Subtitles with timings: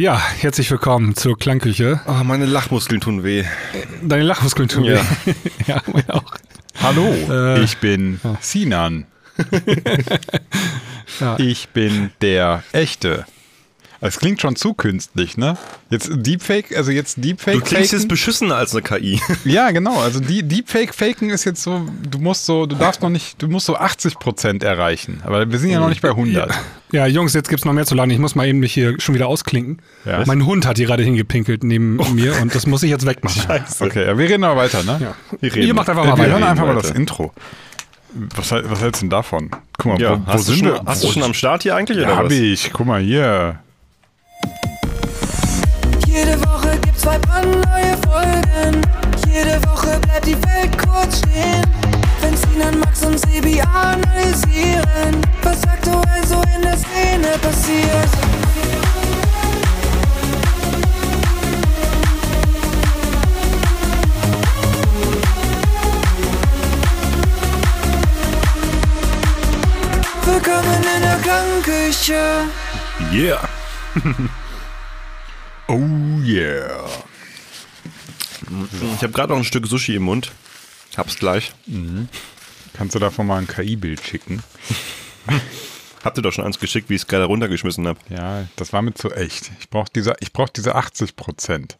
[0.00, 2.00] Ja, herzlich willkommen zur Klangküche.
[2.06, 3.44] Oh, meine Lachmuskeln tun weh.
[4.02, 4.94] Deine Lachmuskeln tun Ja.
[5.26, 5.34] weh.
[5.66, 6.36] ja, meine auch.
[6.80, 9.04] Hallo, Äh, ich bin Sinan.
[11.20, 11.36] Ja.
[11.38, 13.26] Ich bin der Echte.
[14.02, 15.58] Es klingt schon zu künstlich, ne?
[15.90, 17.56] Jetzt Deepfake, also jetzt Deepfake.
[17.56, 18.08] Du klingst jetzt faken.
[18.08, 19.20] beschissener als eine KI.
[19.44, 20.00] Ja, genau.
[20.00, 23.48] Also die Deepfake faken ist jetzt so, du musst so, du darfst noch nicht, du
[23.48, 25.20] musst so 80 Prozent erreichen.
[25.26, 26.50] Aber wir sind ja noch nicht bei 100.
[26.92, 28.10] Ja, Jungs, jetzt gibt's noch mehr zu laden.
[28.10, 29.82] Ich muss mal eben mich hier schon wieder ausklinken.
[30.06, 30.24] Ja.
[30.26, 33.42] Mein Hund hat hier gerade hingepinkelt neben mir und das muss ich jetzt wegmachen.
[33.80, 34.98] Okay, ja, wir reden aber weiter, ne?
[35.00, 35.14] Ja.
[35.40, 36.32] Wir reden Ihr macht einfach Äh, mal wir weiter.
[36.32, 37.32] hören einfach mal das Intro.
[38.14, 39.50] Was, was hältst du denn davon?
[39.78, 40.82] Guck mal, Ja, wo, wo hast, du schon, wir?
[40.86, 41.98] hast du schon am Start hier eigentlich?
[41.98, 42.32] Ja, oder hab was?
[42.32, 42.72] ich.
[42.72, 43.60] Guck mal hier.
[46.10, 48.84] Jede Woche gibt's zwei brandneue Folgen.
[49.28, 51.64] Jede Woche bleibt die Welt kurz stehen.
[52.20, 58.10] Wenn Sinan, Max und Sebi analysieren, was aktuell so in der Szene passiert.
[70.24, 72.48] Willkommen in der Klangküche.
[73.12, 73.48] Yeah.
[75.70, 76.84] Oh yeah.
[78.96, 80.32] Ich habe gerade noch ein Stück Sushi im Mund.
[80.96, 81.52] Hab's gleich.
[82.74, 84.42] Kannst du davon mal ein KI-Bild schicken?
[86.04, 88.00] Habt ihr doch schon eins geschickt, wie ich es gerade runtergeschmissen habe.
[88.08, 89.52] Ja, das war mir zu echt.
[89.60, 91.76] Ich brauche diese, ich brauch diese 80 Prozent.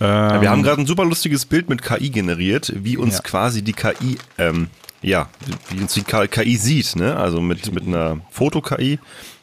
[0.00, 3.20] Ja, wir haben gerade ein super lustiges Bild mit KI generiert, wie uns Ja.
[3.22, 4.68] quasi die KI, ähm,
[5.02, 5.28] ja,
[5.70, 7.14] wie uns die KI sieht, ne?
[7.16, 8.98] Also mit, mit einer Foto-KI.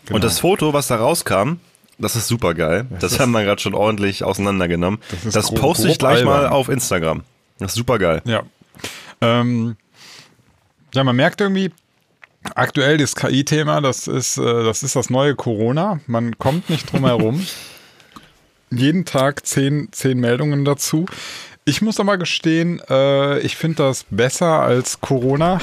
[0.05, 0.15] Genau.
[0.15, 1.53] Und das Foto, was da rauskam,
[2.01, 2.87] das ist super geil.
[2.99, 4.99] Das, ist- haben wir gerade schon ordentlich auseinandergenommen.
[5.23, 6.51] Das Das, poste ich gleich mal albern.
[6.53, 7.23] auf Instagram.
[7.59, 8.21] Das ist super geil.
[8.25, 8.43] Ja.
[9.21, 9.75] Ähm,
[10.93, 11.71] ja, man merkt irgendwie,
[12.55, 15.99] aktuell das KI-Thema, das ist, äh, das ist das neue Corona.
[16.07, 17.45] Man kommt nicht drum herum.
[18.71, 21.05] Jeden Tag zehn, zehn Meldungen dazu.
[21.63, 25.59] Ich muss aber gestehen, äh, ich finde das besser als Corona.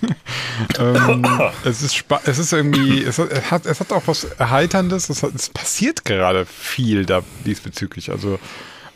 [0.78, 1.26] ähm,
[1.64, 5.10] es, ist es ist irgendwie, es hat, es hat, es hat auch was Erheiterndes.
[5.10, 8.10] Es, hat, es passiert gerade viel da diesbezüglich.
[8.10, 8.38] Also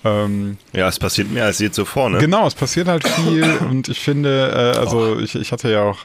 [0.05, 2.19] ähm, Ja, es passiert mehr als je zuvor, ne?
[2.19, 5.99] Genau, es passiert halt viel und ich finde, äh, also ich, ich hatte ja auch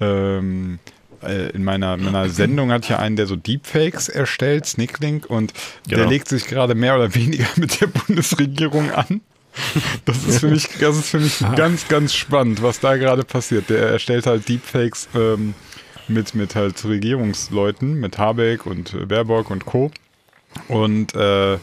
[0.00, 0.78] ähm,
[1.22, 5.52] äh, in meiner, meiner Sendung ich ja einen, der so Deepfakes erstellt, Snicklink, und
[5.88, 6.10] der Genau.
[6.10, 9.20] legt sich gerade mehr oder weniger mit der Bundesregierung an.
[10.04, 13.70] Das ist für mich, das ist für mich ganz, ganz spannend, was da gerade passiert.
[13.70, 15.54] Der erstellt halt Deepfakes ähm,
[16.08, 19.90] mit, mit halt Regierungsleuten, mit Habeck und äh, Baerbock und Co.
[20.68, 21.58] Und äh,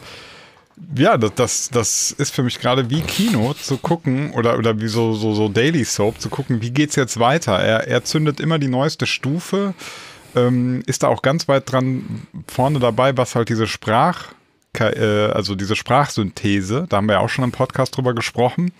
[0.96, 4.88] ja, das, das, das ist für mich gerade wie Kino zu gucken oder, oder wie
[4.88, 7.58] so, so, so Daily Soap zu gucken, wie geht's jetzt weiter.
[7.58, 9.74] Er, er zündet immer die neueste Stufe,
[10.36, 14.28] ähm, ist da auch ganz weit dran vorne dabei, was halt diese Sprach,
[14.78, 18.72] also diese Sprachsynthese, da haben wir ja auch schon im Podcast drüber gesprochen.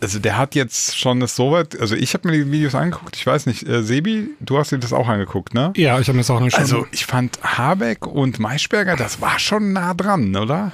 [0.00, 3.16] Also der hat jetzt schon das so weit, also ich habe mir die Videos angeguckt,
[3.16, 5.72] ich weiß nicht, äh, Sebi, du hast dir das auch angeguckt, ne?
[5.76, 6.52] Ja, ich habe mir das auch schon.
[6.54, 10.70] Also ich fand Habeck und Maischberger, das war schon nah dran, oder?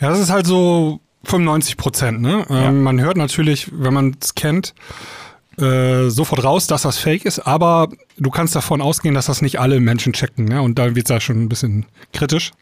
[0.00, 2.20] Ja, das ist halt so 95 Prozent.
[2.22, 2.44] Ne?
[2.50, 2.72] Ähm, Ja.
[2.72, 4.74] Man hört natürlich, wenn man es kennt,
[5.58, 9.60] äh, sofort raus, dass das Fake ist, aber du kannst davon ausgehen, dass das nicht
[9.60, 10.46] alle Menschen checken.
[10.46, 10.60] Ne?
[10.62, 12.52] Und da wird es ja schon ein bisschen kritisch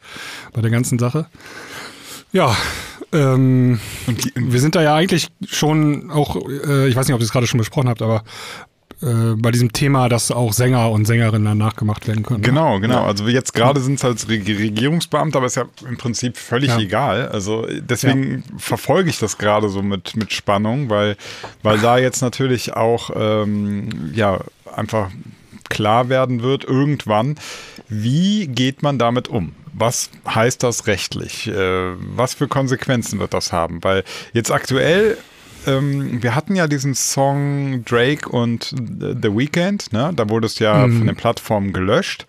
[0.53, 1.27] bei der ganzen Sache.
[2.33, 2.57] Ja,
[3.13, 3.79] ähm,
[4.35, 7.47] wir sind da ja eigentlich schon auch, äh, ich weiß nicht, ob ihr es gerade
[7.47, 8.25] schon besprochen habt, aber
[9.03, 12.41] äh, bei diesem Thema, dass auch Sänger und Sängerinnen danach gemacht werden können.
[12.41, 12.47] ne?
[12.47, 13.05] Genau, genau.
[13.05, 16.79] Also jetzt gerade sind es als Reg Regierungsbeamte, aber ist ja im Prinzip völlig Ja.
[16.79, 17.29] egal.
[17.29, 21.17] Also deswegen verfolge ich das gerade so mit, mit Spannung, weil,
[21.63, 24.41] weil da jetzt natürlich auch ähm, ja
[24.75, 25.11] einfach
[25.69, 27.37] klar werden wird, irgendwann,
[27.89, 29.55] wie geht man damit um?
[29.75, 31.49] Was heißt das rechtlich?
[31.49, 33.83] Äh, was für Konsequenzen wird das haben?
[33.83, 34.05] Weil
[34.35, 35.17] jetzt aktuell
[35.67, 40.13] ähm, wir hatten ja diesen Song Drake und The Weeknd, ne?
[40.15, 42.27] Da wurde es ja von den Plattformen gelöscht.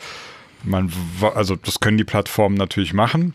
[0.64, 0.92] Man,
[1.36, 3.34] also das können die Plattformen natürlich machen.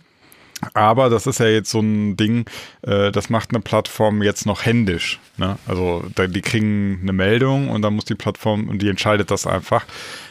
[0.74, 2.46] Aber das ist ja jetzt so ein Ding,
[2.82, 5.20] äh, das macht eine Plattform jetzt noch händisch.
[5.36, 5.56] Ne?
[5.66, 9.46] Also da, die kriegen eine Meldung und dann muss die Plattform und die entscheidet das
[9.46, 9.84] einfach.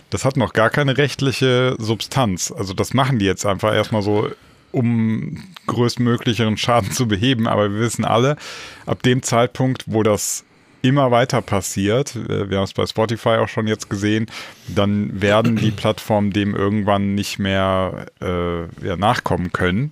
[0.09, 2.51] Das hat noch gar keine rechtliche Substanz.
[2.51, 4.29] Also das machen die jetzt einfach erstmal so,
[4.71, 7.47] um größtmöglicheren Schaden zu beheben.
[7.47, 8.37] Aber wir wissen alle,
[8.85, 10.43] ab dem Zeitpunkt, wo das
[10.81, 14.27] immer weiter passiert, äh, wir haben es bei Spotify auch schon jetzt gesehen,
[14.67, 19.91] dann werden die Plattformen dem irgendwann nicht mehr äh, ja, nachkommen können.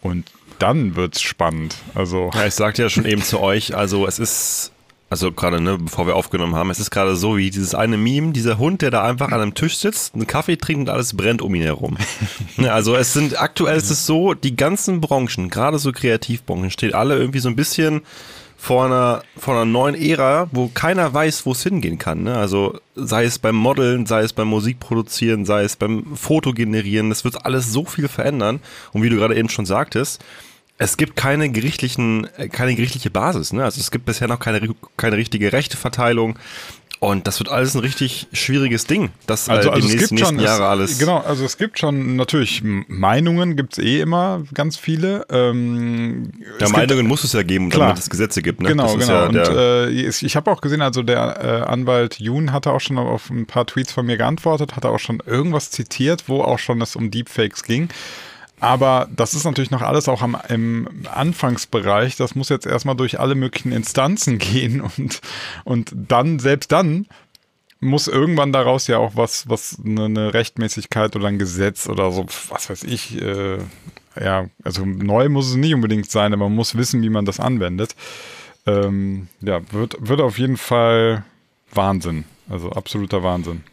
[0.00, 1.76] Und dann wird's spannend.
[1.94, 4.71] Also Ja, ich sagte ja schon eben zu euch, also es ist
[5.12, 8.32] also gerade, ne, bevor wir aufgenommen haben, es ist gerade so wie dieses eine Meme,
[8.32, 11.42] dieser Hund, der da einfach an einem Tisch sitzt, einen Kaffee trinkt und alles brennt
[11.42, 11.98] um ihn herum.
[12.56, 16.94] Ne, also es sind, aktuell ist es so, die ganzen Branchen, gerade so Kreativbranchen, stehen
[16.94, 18.02] alle irgendwie so ein bisschen
[18.56, 22.22] vor einer, vor einer neuen Ära, wo keiner weiß, wo es hingehen kann.
[22.22, 22.34] Ne?
[22.34, 27.44] Also sei es beim Modeln, sei es beim Musikproduzieren, sei es beim Fotogenerieren, das wird
[27.44, 28.60] alles so viel verändern.
[28.92, 30.24] Und wie du gerade eben schon sagtest,
[30.82, 33.52] es gibt keine gerichtlichen, äh, keine gerichtliche Basis.
[33.52, 33.64] Ne?
[33.64, 34.60] Also es gibt bisher noch keine,
[34.96, 36.38] keine richtige Rechteverteilung.
[36.98, 40.16] Und das wird alles ein richtig schwieriges Ding, das Also, äh, also die es nächsten,
[40.16, 40.98] gibt schon, nächsten Jahre es, alles.
[41.00, 45.26] Genau, also es gibt schon natürlich Meinungen, gibt es eh immer ganz viele.
[45.28, 47.88] Ähm, Ja, es gibt- Meinungen muss es ja geben, Klar.
[47.88, 48.62] damit es Gesetze gibt.
[48.62, 48.68] Ne?
[48.68, 49.20] Genau, das genau.
[49.20, 52.80] Ja und äh, ich ich habe auch gesehen, also der äh, Anwalt Jun hatte auch
[52.80, 56.60] schon auf ein paar Tweets von mir geantwortet, hatte auch schon irgendwas zitiert, wo auch
[56.60, 57.88] schon es um Deepfakes ging.
[58.62, 62.14] Aber das ist natürlich noch alles auch am, im Anfangsbereich.
[62.14, 65.20] Das muss jetzt erstmal durch alle möglichen Instanzen gehen und,
[65.64, 67.06] und dann, selbst dann,
[67.80, 72.24] muss irgendwann daraus ja auch was, was eine, eine Rechtmäßigkeit oder ein Gesetz oder so,
[72.50, 73.58] was weiß ich, äh,
[74.20, 77.40] ja, also neu muss es nicht unbedingt sein, aber man muss wissen, wie man das
[77.40, 77.96] anwendet.
[78.64, 81.24] Ähm, ja, wird, wird auf jeden Fall
[81.74, 82.22] Wahnsinn.
[82.48, 83.64] Also absoluter Wahnsinn.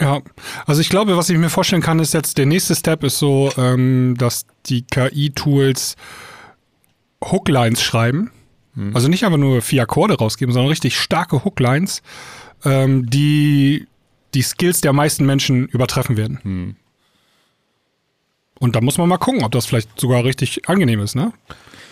[0.00, 0.20] Ja,
[0.66, 3.50] also ich glaube, was ich mir vorstellen kann, ist jetzt der nächste Step ist so,
[3.56, 5.96] ähm, dass die KI-Tools
[7.24, 8.30] Hooklines schreiben.
[8.94, 12.02] Also nicht einfach nur vier Akkorde rausgeben, sondern richtig starke Hooklines,
[12.64, 13.86] ähm, die
[14.34, 16.38] die Skills der meisten Menschen übertreffen werden.
[18.58, 21.32] Und da muss man mal gucken, ob das vielleicht sogar richtig angenehm ist, ne?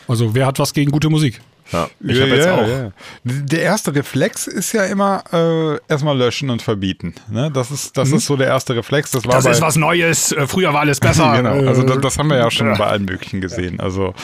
[0.08, 1.40] Also wer hat was gegen gute Musik?
[1.72, 1.88] Ja.
[2.00, 2.92] Ich habe jetzt auch.
[3.24, 7.14] Der erste Reflex ist ja immer äh, erstmal löschen und verbieten.
[7.30, 7.50] Ne?
[7.52, 9.10] Das, ist, das ist so der erste Reflex.
[9.10, 11.32] Das war Das bei, ist was Neues, äh, früher war alles besser.
[11.36, 11.66] genau.
[11.68, 12.74] Also das, Äh, das haben wir ja schon ja.
[12.76, 13.80] bei allen möglichen gesehen.
[13.80, 14.14] Also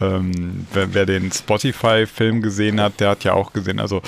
[0.00, 4.02] ähm, wer, wer den Spotify-Film gesehen hat, der hat ja auch gesehen, also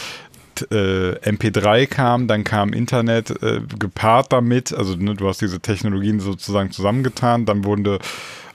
[0.71, 6.19] äh, MP3 kam, dann kam Internet äh, gepaart damit, also ne, du hast diese Technologien
[6.19, 7.99] sozusagen zusammengetan, dann wurde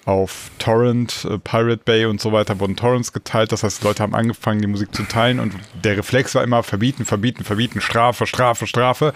[0.06, 3.51] auf Torrent, äh, Pirate Bay und so weiter wurden Torrents geteilt.
[3.51, 5.53] Das heißt, Leute haben angefangen, die Musik zu teilen und
[5.83, 9.13] der Reflex war immer verbieten, verbieten, verbieten, Strafe, Strafe, Strafe.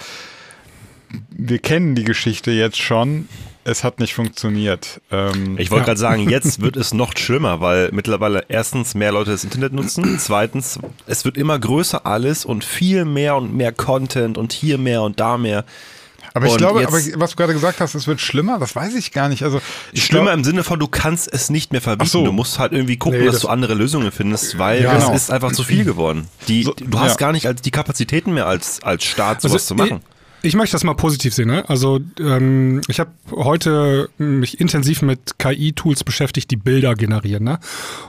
[1.30, 3.28] Wir kennen die Geschichte jetzt schon.
[3.68, 5.02] Es hat nicht funktioniert.
[5.12, 9.32] Ähm, Ich wollte gerade sagen, jetzt wird es noch schlimmer, weil mittlerweile erstens mehr Leute
[9.32, 10.78] das Internet nutzen, zweitens,
[11.08, 15.20] es wird immer größer alles und viel mehr und mehr Content und hier mehr und
[15.20, 15.66] da mehr.
[16.36, 18.94] Aber ich Und glaube, aber was du gerade gesagt hast, es wird schlimmer, das weiß
[18.96, 19.44] ich gar nicht.
[19.44, 19.62] Also
[19.94, 22.10] Schlimmer glaub- im Sinne von, du kannst es nicht mehr verbieten.
[22.12, 22.26] So.
[22.26, 25.04] Du musst halt irgendwie gucken, Nee, dass das- du andere Lösungen findest, weil Ja, es
[25.06, 25.16] genau.
[25.16, 26.28] ist einfach zu viel geworden.
[26.50, 27.16] Die, So, du hast ja.
[27.18, 30.02] gar nicht als die Kapazitäten mehr als, als Staat sowas Also, zu machen.
[30.46, 31.48] Ich, möchte das mal positiv sehen.
[31.48, 31.68] Ne?
[31.68, 37.44] Also ähm, ich habe heute mich intensiv mit KI-Tools beschäftigt, die Bilder generieren.
[37.44, 37.60] Ne?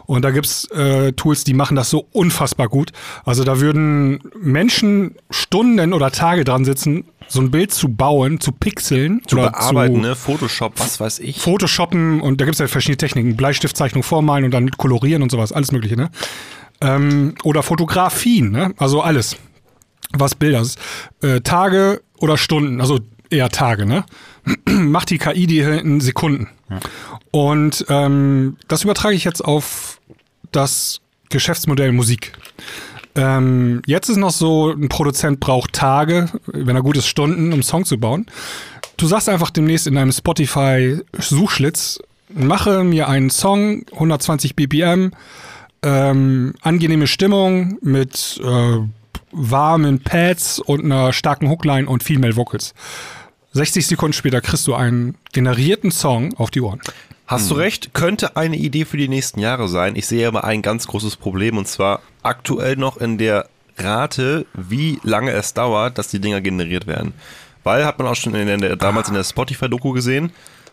[0.06, 2.92] Und da gibt's äh, Tools, die machen das so unfassbar gut.
[3.24, 8.52] Also da würden Menschen Stunden oder Tage dran sitzen, so ein Bild zu bauen, zu
[8.52, 10.14] pixeln Zu oder bearbeiten, zu ne?
[10.14, 11.40] Photoshop, was weiß ich.
[11.40, 13.36] Photoshoppen und da gibt's ja verschiedene Techniken.
[13.36, 15.96] Bleistiftzeichnung vormalen und dann kolorieren und sowas, alles mögliche.
[15.96, 16.10] Ne?
[16.80, 18.74] Ähm, oder Fotografien, ne?
[18.76, 19.36] also alles
[20.12, 20.64] was Bilder.
[21.22, 23.00] Äh, Tage oder Stunden, also
[23.30, 24.04] eher Tage, ne?
[24.68, 26.48] Macht die KI die in Sekunden.
[27.30, 30.00] Und ähm, das übertrage ich jetzt auf
[30.52, 32.32] das Geschäftsmodell Musik.
[33.14, 37.54] Ähm, jetzt ist noch so, ein Produzent braucht Tage, wenn er gut ist, Stunden, um
[37.54, 38.26] einen Song zu bauen.
[38.96, 41.98] Du sagst einfach demnächst in einem Spotify-Suchschlitz,
[42.34, 45.10] mache mir einen Song, 120 BPM,
[45.82, 48.78] ähm, angenehme Stimmung mit äh,
[49.36, 52.74] warmen Pads und einer starken Hookline und Female Vocals.
[53.52, 56.80] 60 Sekunden später kriegst du einen generierten Song auf die Ohren.
[57.26, 59.96] Hast du recht, könnte eine Idee für die nächsten Jahre sein.
[59.96, 65.00] Ich sehe aber ein ganz großes Problem und zwar aktuell noch in der Rate, wie
[65.02, 67.12] lange es dauert, dass die Dinger generiert werden.
[67.64, 70.30] Weil, hat man auch schon in der, damals in der Spotify-Doku gesehen,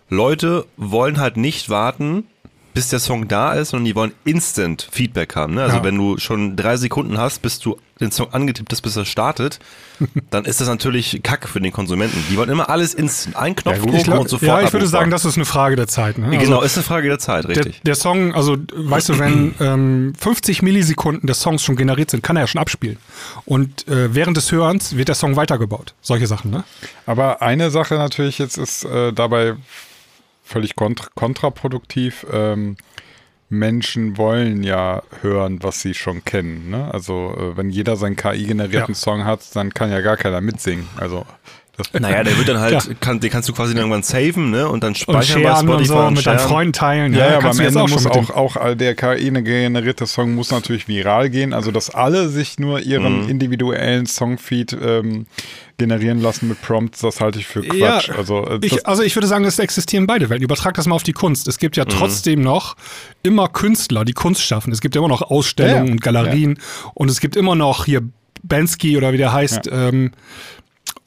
[0.09, 2.27] Leute wollen halt nicht warten,
[2.73, 5.53] bis der Song da ist, sondern die wollen instant Feedback haben.
[5.55, 5.63] Ne?
[5.63, 5.83] Also Ja.
[5.83, 9.59] wenn du schon drei Sekunden hast, bis du den Song angetippt hast, bis er startet,
[10.31, 12.17] dann ist das natürlich Kacke für den Konsumenten.
[12.31, 13.35] Die wollen immer alles instant.
[13.35, 15.87] Ein Knopf gut, drücken und sofort ja, ich würde sagen, das ist eine Frage der
[15.87, 16.17] Zeit.
[16.17, 16.25] Ne?
[16.27, 17.81] Also Genau, ist eine Frage der Zeit, der, richtig.
[17.83, 22.35] der Song, also weißt du, wenn ähm, 50 Millisekunden des Songs schon generiert sind, kann
[22.35, 22.97] er ja schon abspielen.
[23.45, 25.93] Und äh, während des Hörens wird der Song weitergebaut.
[26.01, 26.63] Solche Sachen, ne?
[27.05, 29.55] Aber eine Sache natürlich jetzt ist äh, dabei
[30.43, 32.25] völlig kontra kontraproduktiv.
[32.31, 32.77] Ähm,
[33.49, 36.69] Menschen wollen ja hören, was sie schon kennen.
[36.69, 36.91] Ne?
[36.91, 38.99] Also äh, wenn jeder seinen KI-generierten Ja.
[38.99, 40.87] Song hat, dann kann ja gar keiner mitsingen.
[40.97, 41.25] Also
[41.99, 42.93] Naja, der wird dann halt, Ja.
[42.99, 44.67] kann, den kannst du quasi dann irgendwann saven, ne?
[44.67, 46.37] Und dann Und speichern bei sharen und so und mit deinen.
[46.39, 47.13] Freunden teilen.
[47.13, 50.87] Ja, ja, aber kannst am Ende auch muss auch, auch der KI-generierte Song muss natürlich
[50.87, 55.25] viral gehen, also dass alle sich nur ihren individuellen Songfeed ähm,
[55.79, 58.07] generieren lassen mit Prompts, das halte ich für Quatsch.
[58.09, 60.43] Ja, also, äh, ich, also ich würde sagen, es existieren beide Welten.
[60.43, 61.47] Übertrag das mal auf die Kunst.
[61.47, 61.59] Es Mhm.
[61.61, 62.75] gibt ja trotzdem noch
[63.23, 64.71] immer Künstler, die Kunst schaffen.
[64.71, 65.91] Es gibt ja immer noch Ausstellungen Ja, ja.
[65.93, 66.59] und Galerien
[66.93, 68.01] und es gibt immer noch hier
[68.43, 70.11] Bensky oder wie der heißt, ähm,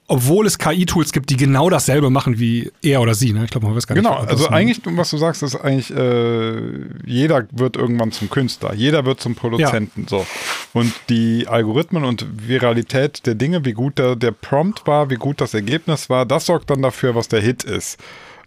[0.08, 3.32] obwohl es KI-Tools gibt, die genau dasselbe machen wie er oder sie.
[3.32, 3.44] Ne?
[3.44, 4.22] Ich glaube, man weiß gar Genau, nicht.
[4.24, 6.60] ob also eigentlich, was du sagst, ist eigentlich, äh,
[7.04, 10.06] jeder wird irgendwann zum Künstler, jeder wird zum Produzenten.
[10.08, 10.24] So.
[10.72, 15.40] Und die Algorithmen und Viralität der Dinge, wie gut der, der Prompt war, wie gut
[15.40, 17.98] das Ergebnis war, das sorgt dann dafür, was der Hit ist.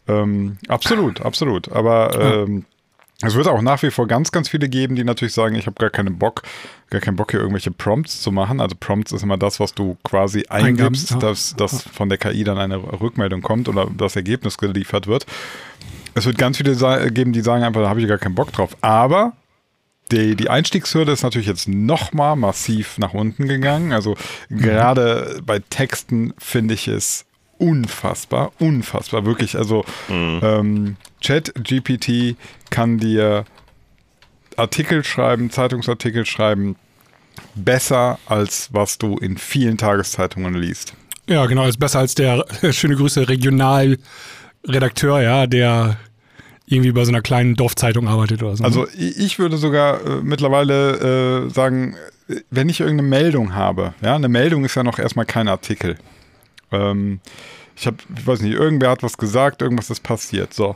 [0.07, 1.71] Ähm, absolut, absolut.
[1.71, 2.65] Aber ähm,
[3.21, 5.75] es wird auch nach wie vor ganz, ganz viele geben, die natürlich sagen, ich habe
[5.77, 6.43] gar keinen Bock,
[6.89, 8.61] gar keinen Bock hier irgendwelche Prompts zu machen.
[8.61, 12.57] Also Prompts ist immer das, was du quasi eingibst, dass, dass von der KI dann
[12.57, 15.25] eine Rückmeldung kommt oder das Ergebnis geliefert wird.
[16.13, 16.75] Es wird ganz viele
[17.11, 18.77] geben, die sagen einfach, da habe ich gar keinen Bock drauf.
[18.79, 19.33] Aber
[20.11, 23.91] die, die Einstiegshürde ist natürlich jetzt nochmal massiv nach unten gegangen.
[23.91, 24.15] Also
[24.49, 27.25] gerade bei Texten finde ich es
[27.59, 29.55] unfassbar, unfassbar, wirklich.
[29.57, 32.35] Also ähm, Chat GPT
[32.71, 33.45] kann dir
[34.57, 36.75] Artikel schreiben, Zeitungsartikel schreiben,
[37.55, 40.93] besser als was du in vielen Tageszeitungen liest.
[41.27, 45.97] Ja, genau, ist besser als der schöne Grüße Regionalredakteur, ja, der
[46.65, 48.63] irgendwie bei so einer kleinen Dorfzeitung arbeitet oder so.
[48.63, 51.95] Also i- ich würde sogar äh, mittlerweile äh, sagen,
[52.27, 55.97] äh, wenn ich irgendeine Meldung habe, ja, eine Meldung ist ja noch erstmal kein Artikel.
[56.71, 57.19] Ähm,
[57.75, 60.53] ich habe, ich weiß nicht, irgendwer hat was gesagt, irgendwas ist passiert.
[60.53, 60.75] So,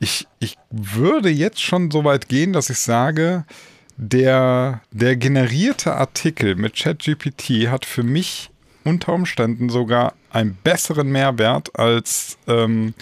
[0.00, 3.44] ich, ich würde jetzt schon so weit gehen, dass ich sage,
[3.96, 8.50] der, der generierte Artikel mit ChatGPT hat für mich
[8.84, 12.94] unter Umständen sogar einen besseren Mehrwert als ähm,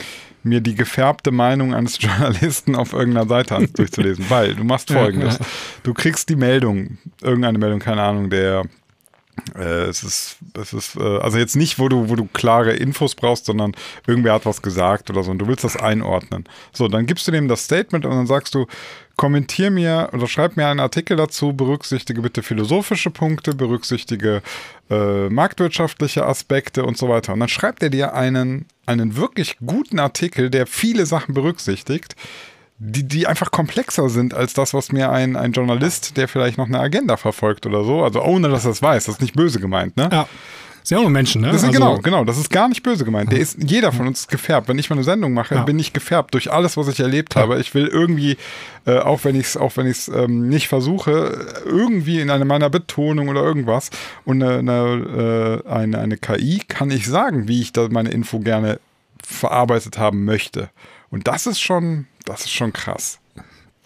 [0.42, 4.26] mir die gefärbte Meinung eines Journalisten auf irgendeiner Seite durchzulesen.
[4.28, 5.38] Weil du machst folgendes.
[5.82, 8.64] Du kriegst die Meldung, irgendeine Meldung, keine Ahnung, der
[9.56, 13.14] äh, es ist, es ist, äh, also jetzt nicht, wo du, wo du klare Infos
[13.14, 13.72] brauchst, sondern
[14.06, 16.44] irgendwer hat was gesagt oder so und du willst das einordnen.
[16.72, 18.66] So, dann gibst du dem das Statement und dann sagst du,
[19.16, 24.40] kommentier mir oder schreib mir einen Artikel dazu, berücksichtige bitte philosophische Punkte, berücksichtige
[24.88, 27.34] äh, marktwirtschaftliche Aspekte und so weiter.
[27.34, 32.16] Und dann schreibt er dir einen, einen wirklich guten Artikel, der viele Sachen berücksichtigt,
[32.82, 36.66] die, die einfach komplexer sind als das, was mir ein, ein Journalist, der vielleicht noch
[36.66, 39.60] eine Agenda verfolgt oder so, also ohne dass er es weiß, das ist nicht böse
[39.60, 40.08] gemeint, ne?
[40.10, 40.26] ja.
[40.82, 41.48] Sind ja auch nur Menschen, ne?
[41.48, 43.30] Das ist, also, genau, genau, das ist gar nicht böse gemeint.
[43.30, 44.66] Der ist, jeder von uns ist gefärbt.
[44.66, 45.62] Wenn ich mal eine Sendung mache, Ja.
[45.64, 47.60] bin ich gefärbt durch alles, was ich erlebt habe.
[47.60, 48.38] Ich will irgendwie,
[48.86, 52.46] äh, auch wenn ich es auch wenn ich es ähm, nicht versuche, irgendwie in einer
[52.46, 53.90] meiner Betonung oder irgendwas
[54.24, 58.38] und eine, eine, äh, eine, eine KI kann ich sagen, wie ich da meine Info
[58.38, 58.80] gerne
[59.22, 60.70] verarbeitet haben möchte.
[61.10, 63.18] Und das ist schon, das ist schon krass.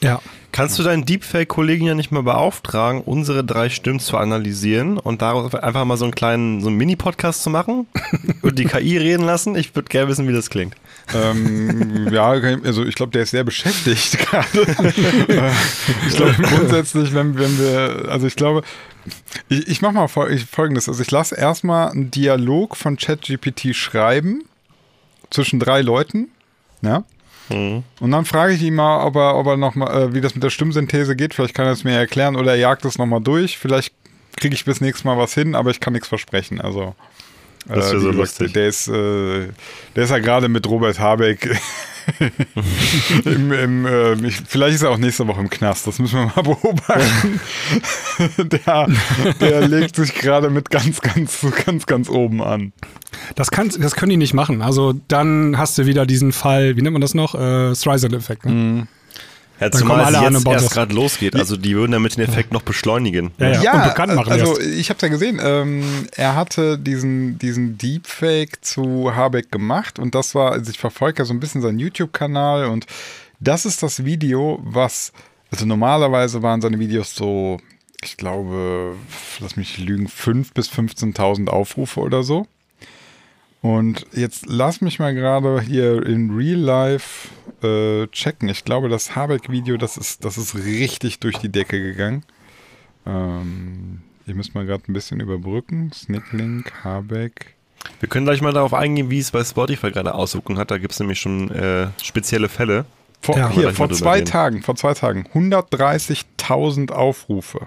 [0.01, 0.21] Ja.
[0.53, 5.53] Kannst du deinen Deepfake-Kollegen ja nicht mal beauftragen, unsere drei Stimmen zu analysieren und daraus
[5.55, 7.87] einfach mal so einen kleinen, so einen Mini-Podcast zu machen
[8.43, 9.57] und die KI reden lassen?
[9.57, 10.77] Ich würde gerne wissen, wie das klingt.
[11.13, 14.47] Ähm, ja, also ich glaube, der ist sehr beschäftigt gerade.
[16.09, 18.63] Ich glaube grundsätzlich, wenn, wenn wir, also ich glaube,
[19.49, 20.89] ich, ich mache mal fol ich, folgendes.
[20.89, 24.45] Also ich lasse erstmal einen Dialog von ChatGPT schreiben
[25.31, 26.29] zwischen drei Leuten.
[26.83, 27.05] Ja.
[28.01, 30.35] Und dann frage ich ihn mal, ob er, ob er noch mal, äh, wie das
[30.35, 31.35] mit der Stimmsynthese geht.
[31.35, 33.59] Vielleicht kann er es mir erklären oder er jagt es nochmal durch.
[33.59, 33.93] Vielleicht
[34.37, 36.61] kriege ich bis nächstes Mal was hin, aber ich kann nichts versprechen.
[36.61, 36.95] Also
[37.67, 38.53] Das wär äh, so lustig.
[38.53, 39.49] Der ist, äh,
[39.97, 41.57] der ist ja gerade mit Robert Habeck.
[43.25, 46.27] Im, im, äh, ich, vielleicht ist er auch nächste Woche im Knast, das müssen wir
[46.27, 47.41] mal beobachten.
[48.37, 48.89] der,
[49.41, 52.73] der legt sich gerade mit ganz, ganz, ganz, ganz oben an.
[53.37, 54.61] Das, kann, das können die nicht machen.
[54.61, 57.35] Also dann hast du wieder diesen Fall, wie nennt man das noch?
[57.35, 58.45] Äh, Streisand-Effekt.
[58.45, 58.53] Ne?
[58.53, 58.89] Mhm.
[59.65, 61.37] Ja, Dann zumal kommen alle es an jetzt erst gerade losgeht.
[61.37, 63.31] Also die würden damit den Effekt noch beschleunigen.
[63.39, 63.73] Ja, ja.
[63.73, 64.75] und bekannt machen also erst.
[64.75, 70.15] ich habe es ja gesehen, ähm, er hatte diesen, diesen Deepfake zu Habeck gemacht und
[70.15, 72.85] das war, also ich verfolge ja so ein bisschen seinen YouTube-Kanal und
[73.41, 75.15] das ist das Video, was,
[75.51, 77.57] also normalerweise waren seine Videos so,
[78.03, 78.97] ich glaube,
[79.41, 82.47] lass mich lügen, 5.000 bis 15.000 Aufrufe oder so.
[83.65, 87.29] Und jetzt lass mich mal gerade hier in Real Life
[87.63, 88.51] äh, checken.
[88.51, 92.25] Ich glaube, das Habeck-Video, das ist, das ist richtig durch die Decke gegangen.
[93.07, 95.91] Ähm, ihr müsst mal gerade ein bisschen überbrücken.
[95.95, 97.55] Snicklink, Habeck.
[98.01, 100.71] Wir können gleich mal darauf eingehen, wie es bei Spotify gerade Auswirkungen hat.
[100.71, 102.85] Da gibt es nämlich schon äh, spezielle Fälle.
[103.23, 103.49] Vor, Ja.
[103.49, 104.27] hier, vor zwei reden.
[104.27, 107.67] Tagen, vor zwei Tagen, 130.000 Aufrufe.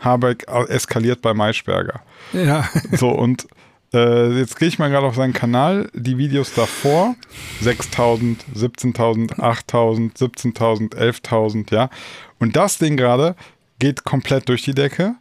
[0.00, 2.00] Habeck eskaliert bei Maischberger.
[2.32, 2.68] Ja.
[2.90, 3.46] So, und
[3.94, 5.90] Äh, jetzt gehe ich mal gerade auf seinen Kanal.
[5.94, 7.14] Die Videos davor:
[7.60, 11.90] 6000, 17.000, 8000, 17.000, 11.000, ja.
[12.38, 13.36] Und das Ding gerade
[13.82, 15.16] geht komplett durch die Decke.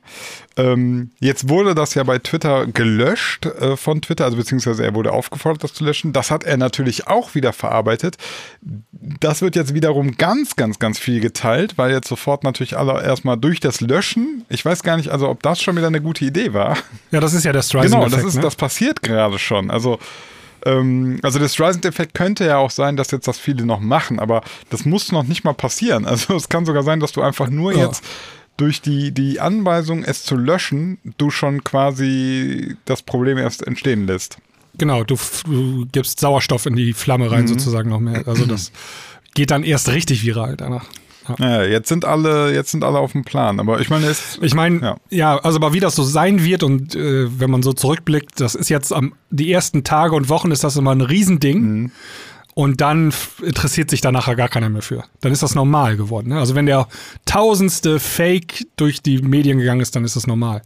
[0.55, 5.13] Ähm, jetzt wurde das ja bei Twitter gelöscht äh, von Twitter, also beziehungsweise er wurde
[5.13, 6.13] aufgefordert, das zu löschen.
[6.13, 8.17] Das hat er natürlich auch wieder verarbeitet.
[8.61, 13.35] Das wird jetzt wiederum ganz, ganz, ganz viel geteilt, weil jetzt sofort natürlich alle erstmal
[13.35, 16.53] durch das Löschen, ich weiß gar nicht, also ob das schon wieder eine gute Idee
[16.53, 16.77] war.
[17.09, 18.41] Ja, das ist ja der Streisand Genau, das ist, ne?
[18.41, 19.71] das passiert gerade schon.
[19.71, 19.97] Also
[20.65, 24.41] ähm, also der Streisand-Effekt könnte ja auch sein, dass jetzt das viele noch machen, aber
[24.69, 26.05] das muss noch nicht mal passieren.
[26.11, 27.85] Also es kann sogar sein, dass du einfach nur Ja.
[27.87, 28.03] jetzt
[28.61, 34.37] durch die, die Anweisung, es zu löschen, du schon quasi das Problem erst entstehen lässt.
[34.77, 38.27] Genau, du, du gibst Sauerstoff in die Flamme rein, sozusagen noch mehr.
[38.27, 38.71] Also das
[39.33, 40.85] geht dann erst richtig viral danach.
[41.27, 41.35] Ja.
[41.39, 43.59] Naja, jetzt sind alle, jetzt sind alle auf dem Plan.
[43.59, 44.97] Aber ich meine, es, Ich meine, Ja.
[45.09, 45.37] ja.
[45.39, 48.69] also aber wie das so sein wird und äh, wenn man so zurückblickt, das ist
[48.69, 51.91] jetzt am die ersten Tage und Wochen ist das immer ein Riesending.
[52.53, 55.03] Und dann interessiert sich da nachher gar keiner mehr für.
[55.21, 56.29] Dann ist das normal geworden.
[56.29, 56.39] Ne?
[56.39, 56.87] Also wenn der
[57.25, 60.61] tausendste Fake durch die Medien gegangen ist, dann ist das normal.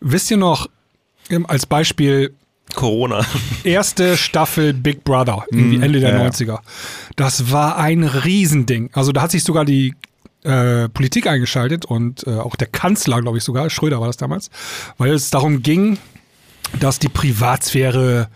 [0.00, 0.68] Wisst ihr noch,
[1.46, 2.34] als Beispiel
[2.74, 3.24] Corona.
[3.64, 6.26] erste Staffel Big Brother, irgendwie Ende der ja.
[6.26, 6.58] 90er.
[7.16, 8.90] Das war ein Riesending.
[8.92, 9.94] Also da hat sich sogar die
[10.42, 14.50] äh, Politik eingeschaltet und äh, auch der Kanzler, glaube ich sogar, Schröder war das damals,
[14.98, 15.98] weil es darum ging,
[16.78, 18.28] dass die Privatsphäre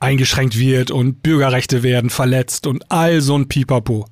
[0.00, 4.06] eingeschränkt wird und Bürgerrechte werden verletzt und all so ein Pipapo.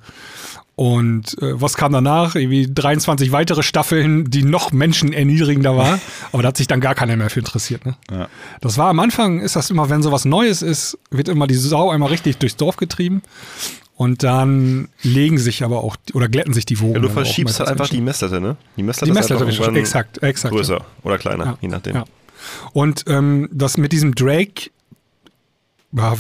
[0.77, 2.35] Und äh, was kam danach?
[2.35, 6.01] Irgendwie 23 weitere Staffeln, die noch menschenerniedrigender waren.
[6.33, 7.87] Aber da hat sich dann gar keiner mehr für interessiert.
[7.87, 7.95] Ne?
[8.11, 8.29] Ja.
[8.61, 11.91] Das war am Anfang, ist das immer, wenn sowas Neues ist, wird immer die Sau
[11.91, 13.23] einmal richtig durchs Dorf getrieben.
[13.97, 16.95] Und dann legen sich aber auch, oder glätten sich die Wogen.
[16.95, 18.01] Ja, du verschiebst halt einfach die.
[18.01, 18.57] Messlatte, ne?
[18.77, 20.53] Die Messlatte, Die ist Messlatte, einfach irgendwann exakt, exakt.
[20.53, 21.59] größer oder kleiner, Ja.
[21.61, 21.95] je nachdem.
[21.95, 22.05] Ja.
[22.73, 24.84] Und ähm, das mit diesem Drake, ja,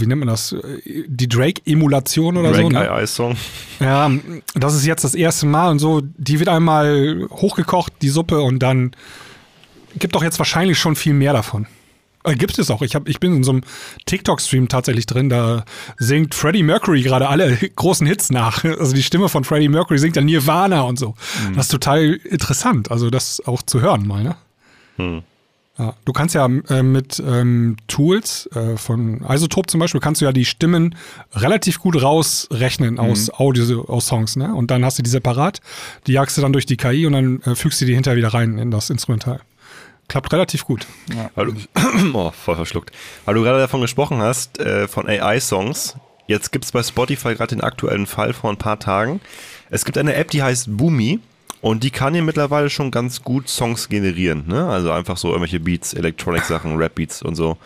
[0.00, 0.54] wie nennt man das?
[0.85, 2.69] Die Drake-Emulation oder so.
[2.69, 3.07] Drake Ne?
[3.07, 3.37] Song.
[3.81, 4.11] Ja,
[4.54, 6.00] das ist jetzt das erste Mal und so.
[6.16, 8.93] Die wird einmal hochgekocht, die Suppe, und dann
[9.99, 11.66] gibt doch jetzt wahrscheinlich schon viel mehr davon.
[12.25, 12.83] Äh, gibt es auch.
[12.83, 13.62] Ich, hab, ich bin in so einem
[14.07, 15.64] TikTok-Stream tatsächlich drin, da
[15.99, 18.64] singt Freddie Mercury gerade alle großen Hits nach.
[18.64, 21.14] Also die Stimme von Freddie Mercury singt dann Nirvana und so.
[21.54, 24.23] Das ist total interessant, also das auch zu hören mal,
[24.99, 25.23] ne?
[25.76, 30.25] Ja, du kannst ja äh, mit ähm, Tools äh, von Isotope zum Beispiel, kannst du
[30.25, 30.95] ja die Stimmen
[31.32, 34.54] relativ gut rausrechnen aus Audio, aus Songs, ne?
[34.54, 35.60] Und dann hast du die separat,
[36.06, 38.32] die jagst du dann durch die KI und dann äh, fügst du die hinterher wieder
[38.32, 39.41] rein in das Instrumental.
[40.06, 40.87] Klappt relativ gut.
[41.34, 41.54] Weil du,
[42.13, 42.93] oh, voll verschluckt.
[43.25, 45.97] Weil du gerade davon gesprochen hast, äh, von AI-Songs.
[46.26, 49.21] Jetzt gibt es bei Spotify gerade den aktuellen Fall vor ein paar Tagen.
[49.71, 51.21] Es gibt eine App, die heißt Boomy.
[51.65, 54.45] Und die kann hier mittlerweile schon ganz gut Songs generieren.
[54.47, 54.69] Ne?
[54.69, 57.57] Also einfach so irgendwelche Beats, Electronic-Sachen, Rap-Beats und so.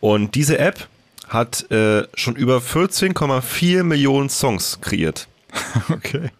[0.00, 0.88] Und diese App
[1.28, 5.28] hat äh, schon über 14,4 Millionen Songs kreiert.
[5.90, 6.30] okay.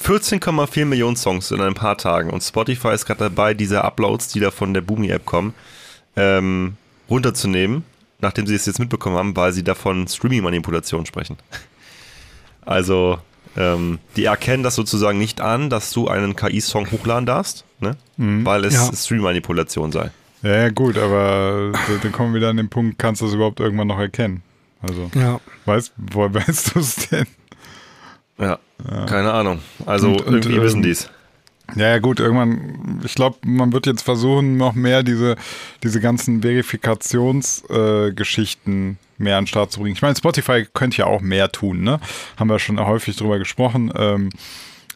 [0.00, 4.38] 14,4 Millionen Songs in ein paar Tagen und Spotify ist gerade dabei, diese Uploads, die
[4.38, 5.52] da von der Boomy-App kommen,
[6.14, 6.76] ähm,
[7.10, 7.82] runterzunehmen,
[8.20, 11.38] nachdem sie es jetzt mitbekommen haben, weil sie davon Streaming-Manipulation sprechen.
[12.64, 13.18] Also,
[13.56, 17.96] ähm, die erkennen das sozusagen nicht an, dass du einen KI-Song hochladen darfst, ne?
[18.16, 18.90] weil es Ja.
[18.94, 20.10] Stream-Manipulation sei.
[20.42, 23.34] Ja, ja, gut, aber da- dann kommen wir wieder an den Punkt, kannst du das
[23.34, 24.42] überhaupt irgendwann noch erkennen?
[24.82, 25.40] Also, Ja.
[25.66, 27.26] weißt, woher weißt du es denn?
[28.38, 28.58] Ja,
[29.06, 29.60] keine Ahnung.
[29.84, 31.10] Also Und- und, irgendwie ähm, wissen die es.
[31.76, 35.36] Ja, ja, gut, irgendwann, ich glaube, man wird jetzt versuchen, noch mehr diese,
[35.82, 39.94] diese ganzen Verifikationsgeschichten äh, mehr an den Start zu bringen.
[39.94, 42.00] Ich meine, Spotify könnte ja auch mehr tun, ne?
[42.36, 43.92] Haben wir schon häufig drüber gesprochen.
[43.96, 44.30] Ähm,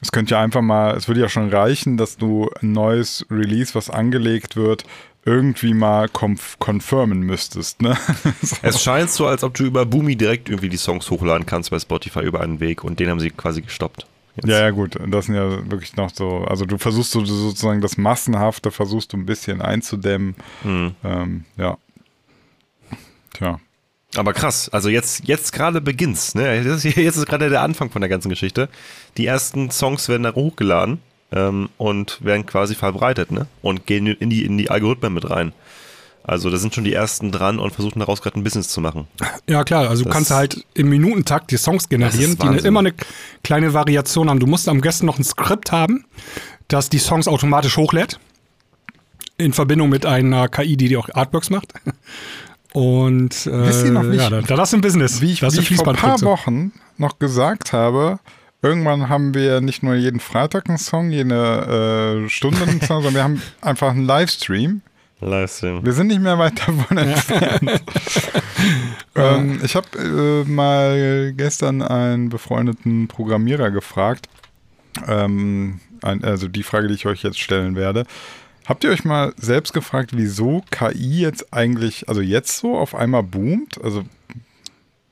[0.00, 3.74] es könnte ja einfach mal, es würde ja schon reichen, dass du ein neues Release,
[3.74, 4.84] was angelegt wird,
[5.24, 7.96] irgendwie mal konf confirmen müsstest, ne?
[8.42, 8.56] so.
[8.62, 11.78] Es scheint so, als ob du über Boomy direkt irgendwie die Songs hochladen kannst bei
[11.78, 14.06] Spotify über einen Weg und den haben sie quasi gestoppt.
[14.36, 14.48] Jetzt.
[14.48, 14.96] Ja, ja, gut.
[15.06, 19.16] Das sind ja wirklich noch so, also du versuchst so, sozusagen das Massenhafte, versuchst du
[19.16, 20.34] ein bisschen einzudämmen.
[20.64, 20.94] Mhm.
[21.04, 21.78] Ähm, ja.
[23.32, 23.60] Tja.
[24.16, 26.60] Aber krass, also jetzt, jetzt gerade beginnt's, ne?
[26.62, 26.84] Jetzt
[27.16, 28.68] ist gerade der Anfang von der ganzen Geschichte.
[29.16, 31.00] Die ersten Songs werden da hochgeladen
[31.32, 33.46] ähm, und werden quasi verbreitet, ne?
[33.60, 35.52] Und gehen in die, in die Algorithmen mit rein.
[36.26, 39.06] Also da sind schon die ersten dran und versuchen daraus gerade ein Business zu machen.
[39.46, 42.66] Ja, klar, also du Das- kannst halt im Minutentakt die Songs generieren, die eine, Wahnsinn.
[42.66, 42.94] immer eine
[43.42, 44.40] kleine Variation haben.
[44.40, 46.06] Du musst am besten noch ein Skript haben,
[46.68, 48.18] das die Songs automatisch hochlädt.
[49.36, 51.74] In Verbindung mit einer KI, die dir auch Artworks macht.
[52.72, 55.20] Und äh, Wisst ihr noch nicht, ja, da, da das ist ein Business.
[55.20, 56.20] Wie ich, das wie ich vor ein paar.
[56.22, 58.18] Wochen noch gesagt habe,
[58.62, 63.14] irgendwann haben wir nicht nur jeden Freitag einen Song, jede äh, Stunde einen Song, sondern
[63.14, 64.80] wir haben einfach einen Livestream
[65.26, 65.84] Livestream.
[65.84, 67.82] Wir sind nicht mehr weit davon entfernt.
[69.14, 74.28] ähm, ich habe äh, mal gestern einen befreundeten Programmierer gefragt,
[75.06, 78.04] ähm, ein, also die Frage, die ich euch jetzt stellen werde.
[78.66, 83.22] Habt ihr euch mal selbst gefragt, wieso KI jetzt eigentlich, also jetzt so auf einmal
[83.22, 83.82] boomt?
[83.82, 84.04] Also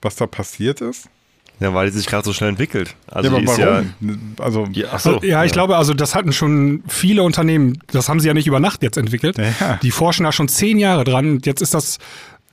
[0.01, 1.09] was da passiert ist?
[1.63, 2.97] Ja, weil die sich gerade so schnell entwickelt.
[3.07, 3.67] Also ja, aber ist ja,
[4.01, 4.35] warum?
[4.41, 8.27] also ja, so, ja, ich glaube, also das hatten schon viele Unternehmen, das haben sie
[8.27, 9.39] ja nicht über Nacht jetzt entwickelt.
[9.39, 9.79] Ja.
[9.83, 11.31] Die forschen da schon zehn Jahre dran.
[11.31, 11.99] Und Jetzt ist das,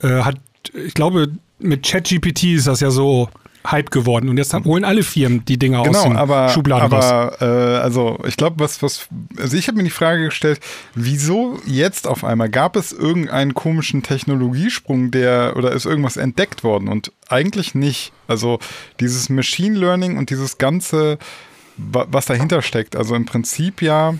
[0.00, 0.36] äh, hat,
[0.72, 3.28] ich glaube, mit ChatGPT ist das ja so
[3.66, 4.28] Hype geworden.
[4.30, 7.78] Und jetzt haben, holen alle Firmen die Dinger aus Genau, den aber, Schubladen aber äh,
[7.82, 9.06] also ich glaube, was, was,
[9.38, 10.60] also ich habe mir die Frage gestellt,
[10.94, 16.88] wieso jetzt auf einmal gab es irgendeinen komischen Technologiesprung, der oder ist irgendwas entdeckt worden
[16.88, 18.12] und eigentlich nicht.
[18.28, 18.58] Also
[18.98, 21.18] dieses Machine Learning und dieses ganze,
[21.76, 24.14] wa- was dahinter steckt, also im Prinzip ja,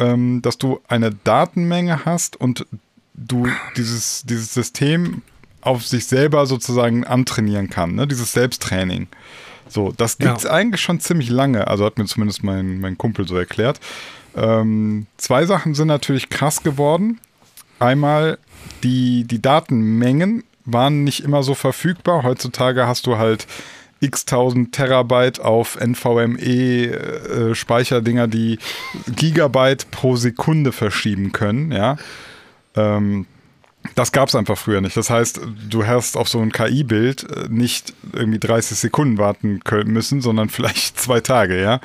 [0.00, 2.66] ähm, dass du eine Datenmenge hast und
[3.14, 5.22] du dieses, dieses System
[5.62, 8.06] auf sich selber sozusagen antrainieren kann, ne?
[8.06, 9.06] dieses Selbsttraining.
[9.68, 10.28] So, das Ja.
[10.28, 13.80] gibt's eigentlich schon ziemlich lange, also hat mir zumindest mein, mein Kumpel so erklärt.
[14.36, 17.18] Ähm, zwei Sachen sind natürlich krass geworden.
[17.78, 18.38] Einmal,
[18.82, 22.22] die, die Datenmengen waren nicht immer so verfügbar.
[22.22, 23.46] Heutzutage hast du halt
[24.00, 28.58] x tausend Terabyte auf NVMe äh, Speicherdinger, die
[29.14, 31.96] Gigabyte pro Sekunde verschieben können, ja.
[32.74, 33.26] Ähm,
[33.94, 34.96] das gab es einfach früher nicht.
[34.96, 39.92] Das heißt, du hast auf so ein KI-Bild äh, nicht irgendwie 30 Sekunden warten können
[39.92, 41.80] müssen, sondern vielleicht zwei Tage, ja.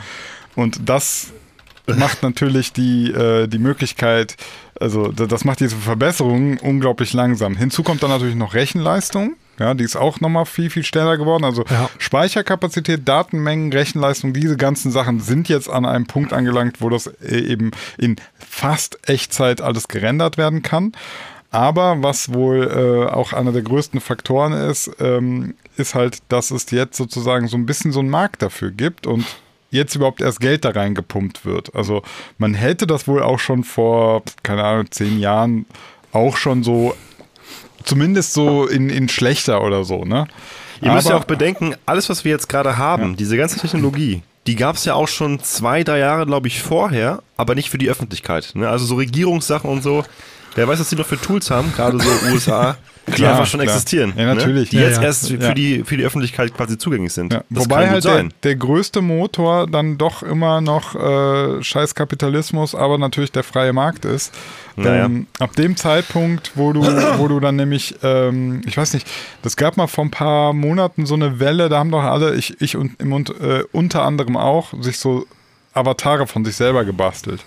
[0.55, 1.27] Und das
[1.88, 4.36] macht natürlich die, äh, die Möglichkeit,
[4.79, 7.55] also da- das macht diese Verbesserungen unglaublich langsam.
[7.55, 9.36] Hinzu kommt dann natürlich noch Rechenleistung.
[9.60, 11.43] Ja, die ist auch nochmal viel, viel schneller geworden.
[11.43, 11.89] Also Ja.
[11.97, 17.39] Speicherkapazität, Datenmengen, Rechenleistung, diese ganzen Sachen sind jetzt an einem Punkt angelangt, wo das äh,
[17.39, 20.91] eben in fast Echtzeit alles gerendert werden kann.
[21.49, 22.63] Aber was wohl
[23.10, 27.57] äh, auch einer der größten Faktoren ist, ähm, ist halt, dass es jetzt sozusagen so
[27.57, 29.25] ein bisschen so einen Markt dafür gibt und
[29.69, 31.73] jetzt überhaupt erst Geld da reingepumpt wird.
[31.75, 32.03] Also
[32.38, 35.65] man hätte das wohl auch schon vor, keine Ahnung, zehn Jahren
[36.12, 36.95] auch schon so,
[37.83, 40.27] zumindest so in, in schlechter oder so, ne?
[40.79, 44.55] Ihr müsst ja auch bedenken, alles, was wir jetzt gerade haben, diese ganze Technologie, die
[44.55, 47.89] gab es ja auch schon zwei, drei Jahre, glaube ich, vorher, aber nicht für die
[47.89, 48.51] Öffentlichkeit.
[48.53, 48.69] Ne?
[48.69, 50.03] Also so Regierungssachen und so.
[50.58, 53.60] Wer weiß, was die noch für Tools haben, gerade so USA, die Klar, einfach schon
[53.60, 53.76] klar.
[53.76, 54.12] existieren.
[54.17, 54.72] Ja, natürlich.
[54.72, 54.80] Ne?
[54.80, 55.04] Die Ja, jetzt ja.
[55.04, 57.39] erst für, die, für die Öffentlichkeit quasi zugänglich sind.
[57.52, 63.32] Wobei halt der, der größte Motor dann doch immer noch äh, scheiß Kapitalismus, aber natürlich
[63.32, 64.34] der freie Markt ist.
[64.76, 65.06] Naja.
[65.06, 69.08] Ähm, ab dem Zeitpunkt, wo du, wo du dann nämlich, ähm, ich weiß nicht,
[69.43, 72.60] das gab mal vor ein paar Monaten so eine Welle, da haben doch alle, ich,
[72.62, 75.28] ich und im, äh, unter anderem auch, sich so
[75.74, 77.46] Avatare von sich selber gebastelt.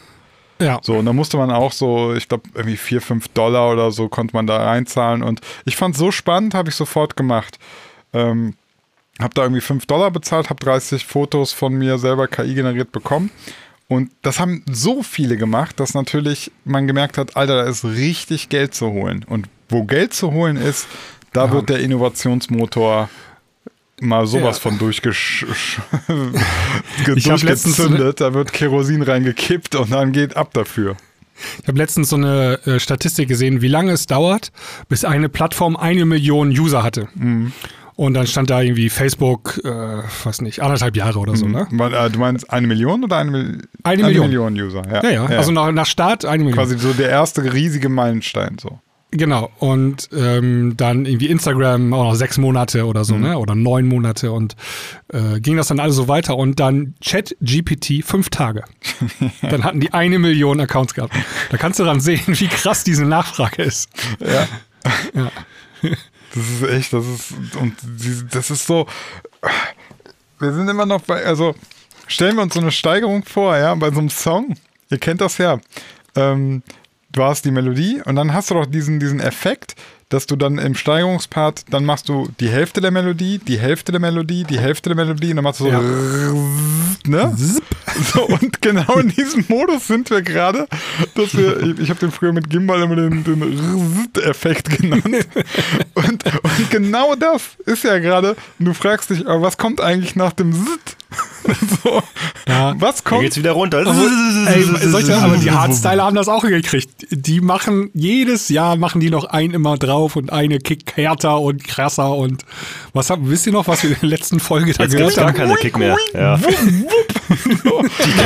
[0.61, 0.79] Ja.
[0.83, 4.09] So, und da musste man auch so, ich glaube, irgendwie 4, 5 Dollar oder so
[4.09, 5.23] konnte man da reinzahlen.
[5.23, 7.59] Und ich fand so spannend, habe ich sofort gemacht.
[8.13, 8.55] Ähm,
[9.21, 13.31] habe da irgendwie 5 Dollar bezahlt, habe 30 Fotos von mir selber KI generiert bekommen.
[13.89, 18.49] Und das haben so viele gemacht, dass natürlich man gemerkt hat, Alter, da ist richtig
[18.49, 19.25] Geld zu holen.
[19.29, 20.87] Und wo Geld zu holen ist,
[21.33, 21.53] da Ja.
[21.53, 23.09] wird der Innovationsmotor
[24.01, 24.63] mal sowas Ja.
[24.63, 25.47] von durchgesch
[26.09, 26.33] eine-
[27.21, 28.21] durchgezündet.
[28.21, 30.97] Da wird Kerosin reingekippt und dann geht ab dafür.
[31.63, 34.53] Ich habe letztens so eine äh, Statistik gesehen, wie lange es dauert,
[34.89, 37.09] bis eine Plattform eine Million User hatte.
[37.15, 37.53] Mhm.
[37.97, 39.69] Und dann stand da irgendwie Facebook, äh,
[40.25, 41.67] weiß nicht, anderthalb Jahre oder so, ne?
[41.71, 44.55] Weil, äh, Du meinst eine Million oder eine, Mil Eine Million.
[44.59, 44.83] User?
[45.03, 45.27] Ja, ja.
[45.27, 46.57] Also nach, nach Start eine Million.
[46.59, 48.79] quasi so der erste riesige Meilenstein so.
[49.13, 49.51] Genau.
[49.59, 53.05] Und ähm, dann irgendwie Instagram auch noch sechs Monate oder Mhm.
[53.05, 53.39] so, ne?
[53.39, 54.55] Oder neun Monate und
[55.13, 58.63] äh, ging das dann alles so weiter und dann Chat GPT fünf Tage.
[59.43, 61.15] dann hatten die eine Million Accounts gehabt.
[61.51, 63.91] Da kannst du dann sehen, wie krass diese Nachfrage ist.
[64.21, 64.47] Ja.
[65.15, 65.33] Ja.
[66.33, 67.75] Das ist echt, das ist, und
[68.33, 68.87] das ist so,
[70.39, 71.57] wir sind immer noch bei, also
[72.07, 74.55] stellen wir uns so eine Steigerung vor, ja, bei so einem Song,
[74.91, 75.59] ihr kennt das ja,
[76.15, 76.63] ähm,
[77.13, 79.75] du hast die Melodie und dann hast du doch diesen, diesen Effekt,
[80.11, 84.01] dass du dann im Steigerungspart, dann machst du die Hälfte der Melodie, die Hälfte der
[84.01, 85.81] Melodie, die Hälfte der Melodie und dann machst du so, Ja.
[87.07, 87.37] ne?
[88.13, 90.67] So, und genau in diesem Modus sind wir gerade,
[91.15, 95.05] dass wir, ich, ich habe den früher mit Gimbal immer den, den Effekt genannt.
[95.95, 100.33] Und, und genau das ist ja gerade, du fragst dich, aber was kommt eigentlich nach
[100.33, 100.97] dem Zit?
[101.83, 102.03] So,
[102.47, 102.75] Ja.
[102.79, 103.23] was Hier kommt?
[103.23, 103.79] geht's wieder runter.
[104.47, 106.91] Ey, solche, aber die Hardstyler haben das auch gekriegt.
[107.11, 111.65] Die machen, jedes Jahr machen die noch einen immer drauf und eine Kick härter und
[111.65, 112.45] krasser und
[112.93, 115.17] was haben, wisst ihr noch, was wir in der letzten Folge da Jetzt gehört gibt's
[115.17, 115.35] gar haben?
[115.37, 115.97] keine Kick mehr.
[116.15, 116.37] Ja.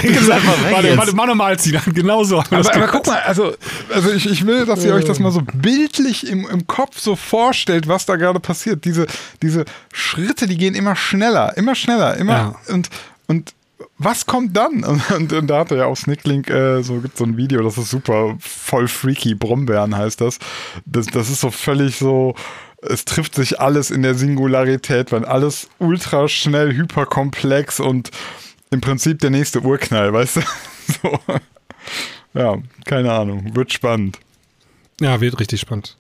[0.03, 1.81] die ist einfach weg warte, warte, mach nochmal ziehen.
[1.95, 2.39] Genau so.
[2.41, 3.53] Aber, aber guck mal, also,
[3.93, 7.17] also ich, ich will, dass ihr euch das mal so bildlich im, im Kopf so
[7.17, 8.85] vorstellt, was da gerade passiert.
[8.85, 9.07] Diese,
[9.43, 12.33] diese Schritte, die gehen immer schneller, immer schneller, immer
[12.69, 12.74] ja.
[12.75, 12.91] Und,
[13.27, 13.55] und
[13.99, 14.85] was kommt dann?
[14.85, 17.63] Und, und, und, da hat er ja auch Snicklink, äh, so gibt so ein Video,
[17.63, 20.39] das ist super, voll freaky, Brombeeren heißt das.
[20.85, 22.35] Das, das ist so völlig so,
[22.83, 28.11] es trifft sich alles in der Singularität, weil alles ultra schnell, hyperkomplex und
[28.71, 30.41] im Prinzip der nächste Urknall, weißt du?
[31.03, 31.19] so.
[32.35, 34.19] Ja, keine Ahnung, wird spannend.
[35.01, 35.97] Ja, wird richtig spannend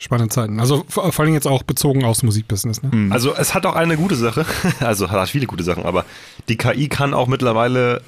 [0.00, 0.58] spannende Zeiten.
[0.58, 2.82] Also vor, vor allem jetzt auch bezogen aus Musikbusiness.
[2.82, 2.90] Ne?
[2.92, 3.12] Mhm.
[3.12, 4.44] Also es hat auch eine gute Sache,
[4.80, 6.04] also hat viele gute Sachen, aber
[6.48, 8.02] die KI kann auch mittlerweile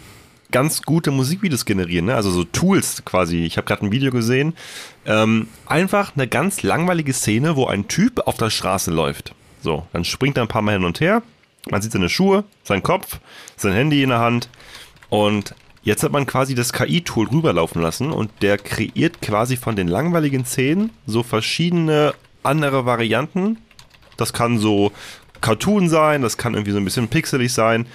[0.51, 2.15] ganz gute Musikvideos generieren, ne?
[2.15, 3.45] also so Tools quasi.
[3.45, 4.55] Ich habe gerade ein Video gesehen,
[5.07, 9.35] ähm, einfach eine ganz langweilige Szene, wo ein Typ auf der Straße läuft.
[9.63, 11.23] So, dann springt er ein paar Mal hin und her,
[11.71, 13.21] man sieht seine Schuhe, seinen Kopf,
[13.57, 14.49] sein Handy in der Hand
[15.09, 19.89] und Jetzt hat man quasi das KI-Tool rüberlaufen lassen und der kreiert quasi von den
[19.89, 22.15] langweiligen Szenen so verschiedene
[22.45, 23.59] andere Varianten.
[24.17, 24.93] Das kann so
[25.41, 27.87] Cartoon sein, das kann irgendwie so ein bisschen pixelig sein.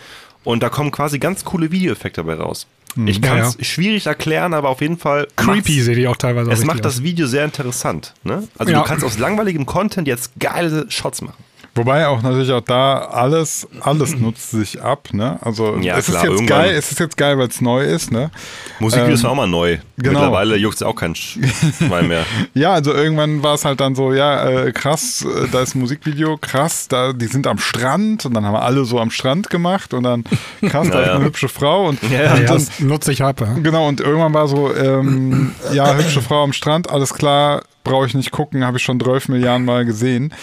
[0.43, 2.67] Und da kommen quasi ganz coole Videoeffekte dabei raus.
[2.95, 5.27] Hm, ich kann es ja, schwierig erklären, aber auf jeden Fall.
[5.35, 6.51] Creepy sehe ich auch teilweise.
[6.51, 8.13] Es macht das Video sehr interessant.
[8.23, 8.47] Ne?
[8.57, 8.79] Also ja.
[8.79, 11.43] du kannst aus langweiligem Content jetzt geile Shots machen.
[11.77, 15.37] Wobei auch natürlich auch da alles, alles nutzt sich ab, ne?
[15.41, 18.11] Also ja, es klar, ist jetzt geil, es ist jetzt geil, weil es neu ist,
[18.11, 18.31] ne?
[18.79, 19.77] Musikvideos ähm, war auch mal neu.
[19.97, 20.19] Genau.
[20.19, 22.25] Mittlerweile juckt es auch kein Schwein mehr.
[22.53, 25.79] ja, also irgendwann war es halt dann so, ja, äh, krass, äh, da ist ein
[25.79, 29.49] Musikvideo, krass, da, die sind am Strand und dann haben wir alle so am Strand
[29.49, 30.23] gemacht und dann
[30.67, 33.41] krass, da ist eine hübsche Frau und, ja, und ja, dann, nutze ich ab.
[33.41, 33.53] Ja.
[33.61, 38.13] Genau, und irgendwann war so, ähm, ja, hübsche Frau am Strand, alles klar, brauche ich
[38.13, 40.33] nicht gucken, habe ich schon 12 Milliarden Mal gesehen.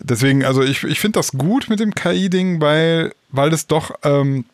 [0.00, 4.44] Deswegen, also ich, ich finde das gut mit dem KI-Ding, weil, weil das doch, ähm,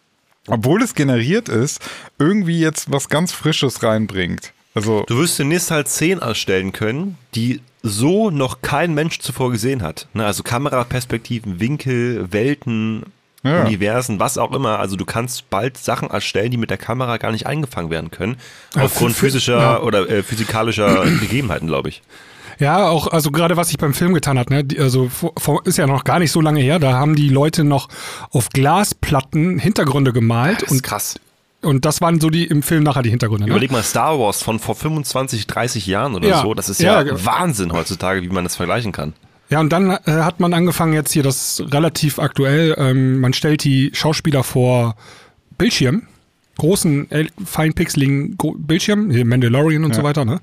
[0.46, 1.80] obwohl es generiert ist,
[2.18, 4.52] irgendwie jetzt was ganz Frisches reinbringt.
[4.74, 9.82] Also du wirst demnächst halt Szenen erstellen können, die so noch kein Mensch zuvor gesehen
[9.82, 10.06] hat.
[10.14, 13.04] Ne, also Kameraperspektiven, Winkel, Welten,
[13.42, 13.64] ja.
[13.64, 14.78] Universen, was auch immer.
[14.78, 18.36] Also du kannst bald Sachen erstellen, die mit der Kamera gar nicht eingefangen werden können.
[18.74, 19.80] Aufgrund physischer ja.
[19.80, 22.02] oder äh, physikalischer Gegebenheiten, glaube ich.
[22.58, 24.66] Ja, auch, also gerade was sich beim Film getan hat, ne?
[24.78, 25.10] Also
[25.64, 27.88] ist ja noch gar nicht so lange her, da haben die Leute noch
[28.30, 30.62] auf Glasplatten Hintergründe gemalt.
[30.62, 31.20] Das ist und krass.
[31.60, 33.46] Und das waren so die im Film nachher die Hintergründe.
[33.46, 33.50] Ne?
[33.50, 36.42] Überleg mal Star Wars von vor 25, 30 Jahren oder ja.
[36.42, 36.54] so.
[36.54, 39.12] Das ist ja, ja, Wahnsinn heutzutage, wie man das vergleichen kann.
[39.50, 43.64] Ja, und dann äh, hat man angefangen jetzt hier, das relativ aktuell, ähm, man stellt
[43.64, 44.94] die Schauspieler vor
[45.56, 46.06] Bildschirm
[46.58, 47.08] großen,
[47.44, 49.96] feinpixeligen Bildschirm, hier Mandalorian und ja.
[49.96, 50.24] so weiter.
[50.24, 50.40] Ne?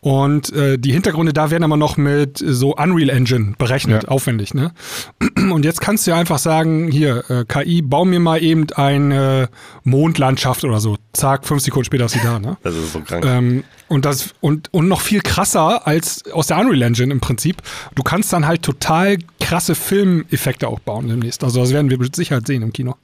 [0.00, 4.08] Und äh, die Hintergründe da werden aber noch mit so Unreal Engine berechnet, ja.
[4.08, 4.54] aufwendig.
[4.54, 4.72] Ne?
[5.50, 9.48] Und jetzt kannst du ja einfach sagen, hier, äh, KI, bau mir mal eben eine
[9.84, 10.96] Mondlandschaft oder so.
[11.12, 12.38] Zack, fünf Sekunden später ist sie da.
[12.38, 12.56] Ne?
[12.62, 13.24] Das ist so krank.
[13.26, 17.56] Ähm, und, das, und, und noch viel krasser als aus der Unreal Engine im Prinzip.
[17.96, 21.42] Du kannst dann halt total krasse Filmeffekte auch bauen demnächst.
[21.42, 22.94] Also das werden wir mit Sicherheit sehen im Kino.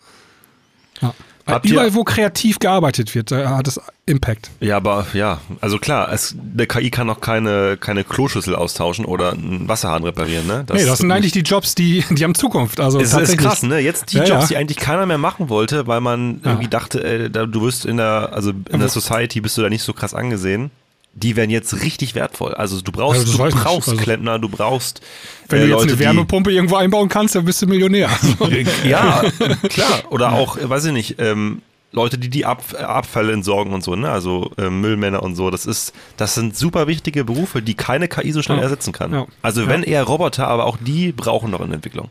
[1.02, 1.12] Ja.
[1.46, 4.50] Habt Überall, wo kreativ gearbeitet wird, hat es Impact.
[4.58, 9.32] Ja, aber ja, also klar, es, der KI kann auch keine, keine Kloschüssel austauschen oder
[9.32, 10.64] einen Wasserhahn reparieren, ne?
[10.66, 12.80] Das nee, das sind eigentlich die Jobs, die, die haben Zukunft.
[12.80, 13.78] Also es ist krass, ne?
[13.78, 14.46] Jetzt die ja, Jobs, ja.
[14.48, 16.50] die eigentlich keiner mehr machen wollte, weil man ja.
[16.50, 19.82] irgendwie dachte, ey, du wirst in der, also in der Society bist du da nicht
[19.82, 20.72] so krass angesehen
[21.16, 22.54] die werden jetzt richtig wertvoll.
[22.54, 25.00] Also du brauchst, also du brauchst also, Klempner, du brauchst.
[25.48, 28.10] Wenn äh, du jetzt Leute, eine Wärmepumpe irgendwo einbauen kannst, dann bist du Millionär.
[28.84, 29.24] ja,
[29.68, 30.04] klar.
[30.10, 34.10] Oder auch, weiß ich nicht, ähm, Leute, die die Ab Abfälle entsorgen und so, ne?
[34.10, 35.50] Also äh, Müllmänner und so.
[35.50, 38.64] Das ist, das sind super wichtige Berufe, die keine KI so schnell ja.
[38.64, 39.12] ersetzen kann.
[39.12, 39.26] Ja.
[39.40, 42.10] Also wenn eher Roboter, aber auch die brauchen noch eine Entwicklung.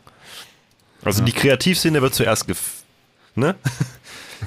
[1.04, 2.58] Also die Kreativszene wird zuerst gef
[3.36, 3.54] ne?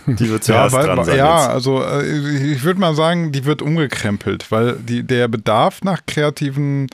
[0.06, 1.18] Die wird zuerst ja, weil, dran sein.
[1.18, 1.50] Ja, jetzt.
[1.50, 6.88] also äh, ich würde mal sagen, die wird umgekrempelt, weil die, der Bedarf nach kreativen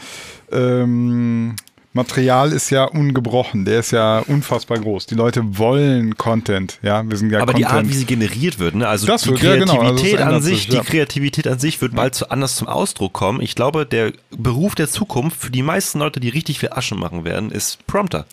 [0.51, 1.55] ähm,
[1.95, 5.05] Material ist ja ungebrochen, der ist ja unfassbar groß.
[5.05, 7.71] Die Leute wollen Content, ja, wir sind ja Aber Content.
[7.71, 8.85] die Art, wie sie generiert wird, ne?
[8.85, 10.25] also das die wird, Kreativität ja, genau.
[10.25, 10.81] also an sich, sich ja.
[10.81, 13.39] die Kreativität an sich wird bald zu anders zum Ausdruck kommen.
[13.41, 17.23] Ich glaube, der Beruf der Zukunft für die meisten Leute, die richtig viel Asche machen
[17.23, 18.25] werden, ist Prompter.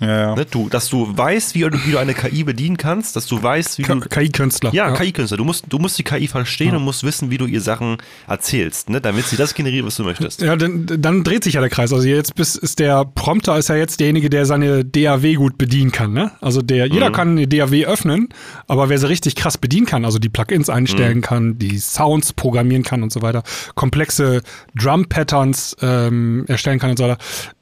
[0.00, 0.34] Ja, ja.
[0.34, 3.40] Ne, du, dass du weißt, wie du, wie du eine KI bedienen kannst, dass du
[3.40, 4.00] weißt, wie du.
[4.00, 4.72] KI-Künstler.
[4.74, 4.94] Ja, ja.
[4.94, 5.36] KI-Künstler.
[5.36, 8.90] Du musst, du musst die KI verstehen und musst wissen, wie du ihr Sachen erzählst,
[8.90, 10.42] ne, damit sie das generiert, was du möchtest.
[10.42, 11.92] Ja, dann, dann dreht sich ja der Kreis.
[11.92, 15.92] Also jetzt bist, ist der Prompter ist ja jetzt derjenige, der seine DAW gut bedienen
[15.92, 16.12] kann.
[16.12, 16.32] Ne?
[16.40, 17.14] Also der, jeder mhm.
[17.14, 18.28] kann eine DAW öffnen,
[18.66, 21.22] aber wer sie richtig krass bedienen kann, also die Plugins einstellen mhm.
[21.22, 23.44] kann, die Sounds programmieren kann und so weiter,
[23.76, 24.42] komplexe
[24.74, 27.18] Drum-Patterns ähm, erstellen kann und so weiter,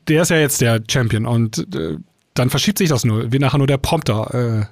[0.09, 1.97] der ist ja jetzt der Champion und äh,
[2.35, 4.35] dann verschiebt sich das nur, wie nachher nur der Prompter.
[4.61, 4.67] Äh,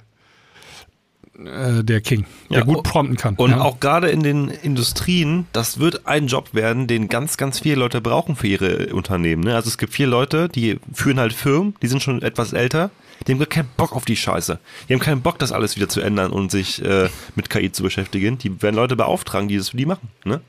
[1.45, 3.35] äh, der King, der Ja, gut prompten kann.
[3.37, 3.61] Und ja.
[3.61, 8.01] auch gerade in den Industrien, das wird ein Job werden, den ganz, ganz viele Leute
[8.01, 9.45] brauchen für ihre Unternehmen.
[9.45, 9.55] Ne?
[9.55, 12.91] Also es gibt viele Leute, die führen halt Firmen, die sind schon etwas älter,
[13.27, 14.59] die haben gar keinen Bock auf die Scheiße.
[14.89, 17.83] Die haben keinen Bock, das alles wieder zu ändern und sich äh, mit KI zu
[17.83, 18.39] beschäftigen.
[18.39, 20.09] Die werden Leute beauftragen, die das für die machen.
[20.25, 20.41] Ne?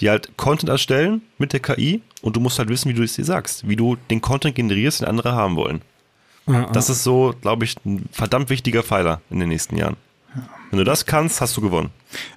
[0.00, 3.14] Die halt Content erstellen mit der KI und du musst halt wissen, wie du es
[3.14, 5.82] dir sagst, wie du den Content generierst, den andere haben wollen.
[6.46, 9.96] Ja, Das ist so, glaube ich, ein verdammt wichtiger Pfeiler in den nächsten Jahren.
[10.70, 11.90] Wenn du das kannst, hast du gewonnen.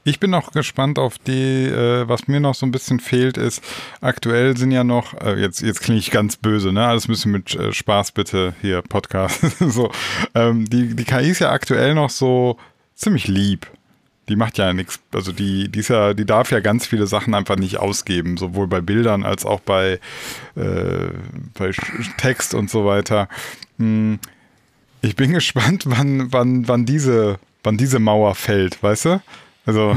[0.03, 3.63] Ich bin noch gespannt auf die, äh, was mir noch so ein bisschen fehlt, ist,
[3.99, 6.85] aktuell sind ja noch, äh, jetzt, jetzt klinge ich ganz böse, ne?
[6.85, 9.41] Alles ein bisschen mit äh, Spaß bitte hier, Podcast.
[9.59, 9.91] so,
[10.35, 12.57] ähm, die, die KI ist ja aktuell noch so
[12.93, 13.65] ziemlich lieb.
[14.29, 17.55] Die macht ja nichts, also die, die ja, die darf ja ganz viele Sachen einfach
[17.55, 19.99] nicht ausgeben, sowohl bei Bildern als auch bei,
[20.55, 21.09] äh,
[21.53, 21.71] bei
[22.17, 23.29] Text und so weiter.
[23.77, 24.19] Hm,
[25.01, 29.21] ich bin gespannt, wann, wann, wann diese, wann diese Mauer fällt, weißt du?
[29.67, 29.93] Also,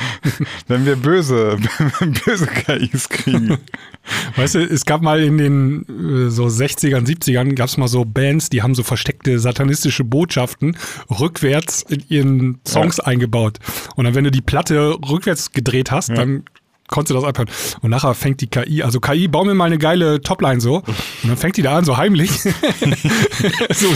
[0.68, 1.56] wenn wir böse,
[2.26, 3.56] böse KIs kriegen.
[4.36, 8.04] Weißt du, es gab mal in den äh, so 60ern, 70ern, gab es mal so
[8.04, 10.76] Bands, die haben so versteckte satanistische Botschaften
[11.08, 13.60] rückwärts in ihren Songs eingebaut.
[13.94, 16.44] Und dann, wenn du die Platte rückwärts gedreht hast, dann
[16.88, 17.48] konntest du das abhören.
[17.82, 20.76] Und nachher fängt die KI, also KI, bau mir mal eine geile Topline so.
[20.76, 20.86] Und
[21.24, 22.30] dann fängt die da an, so heimlich
[23.70, 23.92] so,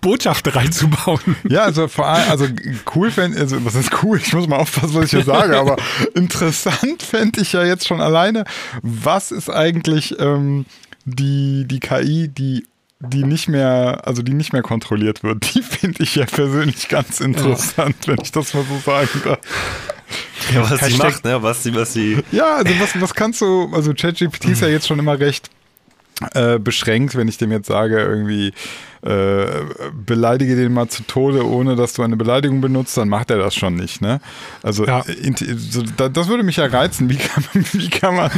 [0.00, 1.36] Botschaften reinzubauen.
[1.48, 2.46] Ja, also vor allem, also
[2.94, 4.18] cool fände, also was ist cool?
[4.18, 5.76] Ich muss mal aufpassen, was ich hier sage, aber
[6.14, 8.44] interessant fände ich ja jetzt schon alleine,
[8.82, 10.66] was ist eigentlich ähm,
[11.04, 12.64] die, die KI, die
[13.08, 17.20] die nicht mehr, also die nicht mehr kontrolliert wird, die finde ich ja persönlich ganz
[17.20, 19.38] interessant, wenn ich das mal so sagen darf.
[20.52, 21.42] Ja, was sie Hashtag- macht, ne?
[21.42, 22.18] Was sie, was sie.
[22.32, 25.48] Ja, also was, was kannst du, also ChatGPT ist ja jetzt schon immer recht
[26.34, 28.52] äh, beschränkt, wenn ich dem jetzt sage, irgendwie
[29.04, 29.46] äh,
[30.06, 33.54] beleidige den mal zu Tode, ohne dass du eine Beleidigung benutzt, dann macht er das
[33.54, 34.20] schon nicht, ne?
[34.62, 35.00] Also Ja.
[35.00, 37.10] äh, int- so, da, das würde mich ja reizen.
[37.10, 38.30] Wie kann, man, wie kann man,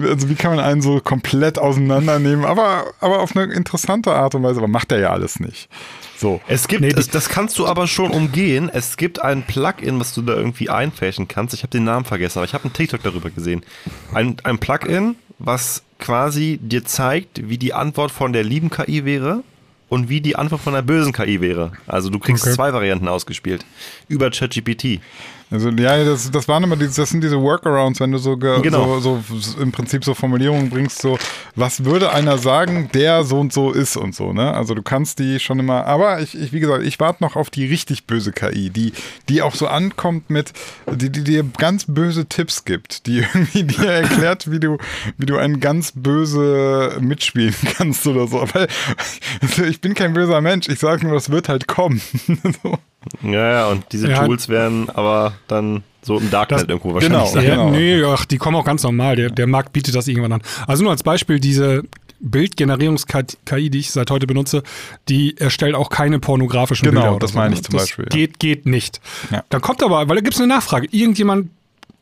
[0.00, 4.44] also wie kann man einen so komplett auseinandernehmen, aber, aber auf eine interessante Art und
[4.44, 5.68] Weise, aber macht er ja alles nicht.
[6.16, 6.40] So.
[6.46, 8.70] Es gibt, Nee, es, das kannst du aber schon umgehen.
[8.72, 11.54] Es gibt ein Plugin, was du da irgendwie einfächen kannst.
[11.54, 13.64] Ich habe den Namen vergessen, aber ich habe einen TikTok darüber gesehen.
[14.12, 19.42] Ein, ein Plugin, was quasi dir zeigt, wie die Antwort von der lieben KI wäre
[19.88, 21.72] und wie die Antwort von der bösen KI wäre.
[21.86, 22.54] Also du kriegst Okay.
[22.54, 23.64] zwei Varianten ausgespielt.
[24.08, 25.00] Über ChatGPT.
[25.50, 28.60] Also ja, das, das waren immer diese, das sind diese Workarounds, wenn du so, ge,
[28.62, 28.98] Genau.
[28.98, 31.18] so, so im Prinzip so Formulierungen bringst, so
[31.54, 34.52] was würde einer sagen, der so und so ist und so, ne?
[34.54, 37.50] Also du kannst die schon immer, aber ich, ich wie gesagt, ich warte noch auf
[37.50, 38.92] die richtig böse KI, die,
[39.28, 40.52] die auch so ankommt mit,
[40.90, 44.78] die, die dir ganz böse Tipps gibt, die irgendwie dir erklärt, wie du,
[45.18, 48.44] wie du ein ganz böse mitspielen kannst oder so.
[48.52, 48.66] Weil
[49.40, 52.00] also ich bin kein böser Mensch, ich sage nur, das wird halt kommen.
[52.62, 52.78] so.
[53.22, 54.24] Ja, ja, und diese Ja.
[54.24, 57.30] Tools werden aber dann so im Darknet Das- irgendwo wahrscheinlich genau.
[57.32, 57.44] sein.
[57.44, 57.70] Ja, genau.
[57.70, 59.16] nee, ach, die kommen auch ganz normal.
[59.16, 60.42] Der, der Markt bietet das irgendwann an.
[60.66, 61.82] Also nur als Beispiel, diese
[62.20, 64.62] Bildgenerierungs-KI, die ich seit heute benutze,
[65.08, 67.10] die erstellt auch keine pornografischen Genau, Bilder.
[67.16, 67.38] oder das so.
[67.38, 68.08] meine ich zum das Beispiel, ja.
[68.16, 69.00] Geht, geht nicht.
[69.30, 69.44] Ja.
[69.50, 70.88] Dann kommt aber, weil da gibt es eine Nachfrage.
[70.90, 71.50] Irgendjemand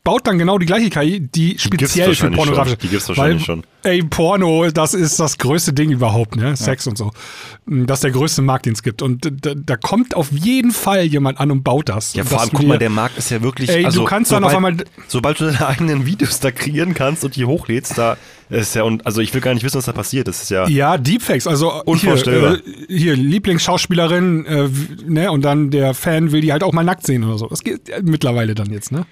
[0.03, 2.77] baut dann genau die gleiche KI, die speziell für wahrscheinlich pornografische.
[2.77, 3.63] Die gibt's wahrscheinlich weil, schon.
[3.83, 6.55] Ey, Porno, das ist das größte Ding überhaupt, ne?
[6.57, 7.11] Sex und so.
[7.65, 9.01] Das ist der größte Markt, den es gibt.
[9.01, 12.13] Und da, da kommt auf jeden Fall jemand an und baut das.
[12.13, 13.69] Ja, vor allem, guck mal, der Markt ist ja wirklich.
[13.69, 16.93] Ey, du also, kannst dann auf sobald- einmal- Sobald du deine eigenen Videos da kreieren
[16.93, 18.17] kannst und die hochlädst, da
[18.49, 20.27] ist ja, und also ich will gar nicht wissen, was da passiert.
[20.27, 20.67] Das ist ja.
[20.67, 22.57] Ja, Deepfakes, also Unvorstellbar.
[22.87, 24.69] Hier, äh, hier Lieblingsschauspielerin, äh,
[25.07, 27.47] ne, und dann der Fan will die halt auch mal nackt sehen oder so.
[27.47, 29.05] Das geht äh, mittlerweile dann jetzt, ne?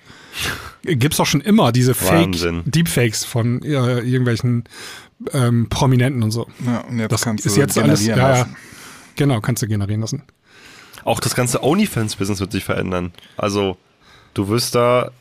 [0.84, 2.64] Gibt's doch schon immer diese Wahnsinn.
[2.64, 4.64] Fake Deepfakes von äh, irgendwelchen
[5.34, 6.48] ähm, Prominenten und so.
[6.66, 8.40] Ja, und jetzt Das kannst ist du jetzt alles, generieren ja, ja.
[8.40, 8.56] lassen.
[9.16, 10.24] Genau, kannst du generieren lassen.
[11.04, 13.12] Auch das ganze OnlyFans-Business wird sich verändern.
[13.38, 13.78] Also,
[14.34, 15.12] du wirst da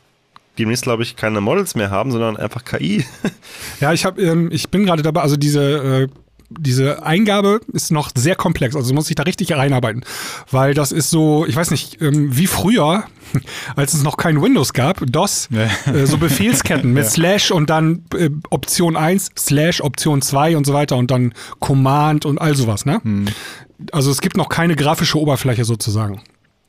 [0.57, 3.05] demnächst, glaube ich, keine Models mehr haben, sondern einfach KI.
[3.79, 6.07] Ja, ich habe, ähm, ich bin gerade dabei, also diese, äh,
[6.59, 10.03] diese Eingabe ist noch sehr komplex, also muss ich da richtig reinarbeiten,
[10.49, 13.03] weil das ist so, ich weiß nicht, ähm, wie früher,
[13.75, 18.29] als es noch kein Windows gab, DOS, äh, so Befehlsketten mit Slash und dann äh,
[18.49, 23.01] Option 1, Slash, Option 2 und so weiter und dann Command und all sowas, ne?
[23.91, 26.21] Also es gibt noch keine grafische Oberfläche sozusagen.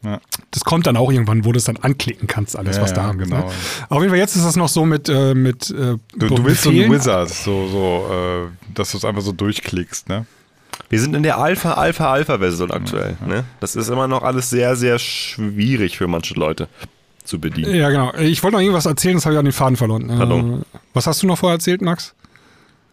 [0.04, 0.20] Ja.
[0.50, 3.02] Das kommt dann auch irgendwann, wo du es dann anklicken kannst, alles, Ja, was da
[3.02, 3.46] ja, haben ist, genau.
[3.46, 3.52] Ne?
[3.88, 6.62] Auf jeden Fall, jetzt ist das noch so mit, äh, mit äh, Du, du willst
[6.62, 6.90] so ein.
[6.90, 10.26] Wizard, so, so, äh, dass du es einfach so durchklickst, ne?
[10.88, 13.16] Wir sind in der Alpha, Alpha, Alpha-Version aktuell.
[13.26, 13.44] Ne?
[13.60, 16.68] Das ist immer noch alles sehr, sehr schwierig für manche Leute
[17.24, 17.74] zu bedienen.
[17.74, 18.12] Ja, genau.
[18.18, 20.08] Ich wollte noch irgendwas erzählen, das habe ich an den Faden verloren.
[20.08, 20.60] Pardon.
[20.62, 22.14] Äh, was hast du noch vorher erzählt, Max?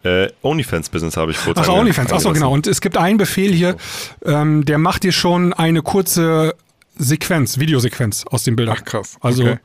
[0.02, 2.06] Äh, OnlyFans-Business habe ich kurz Ach, ange- OnlyFans.
[2.12, 2.34] Ach so, angerissen.
[2.34, 2.52] genau.
[2.52, 3.76] Und es gibt einen Befehl hier,
[4.24, 6.54] ähm, der macht dir schon eine kurze
[7.00, 8.76] Sequenz, Videosequenz aus den Bildern.
[8.78, 9.16] Ach, krass.
[9.20, 9.58] Also Okay.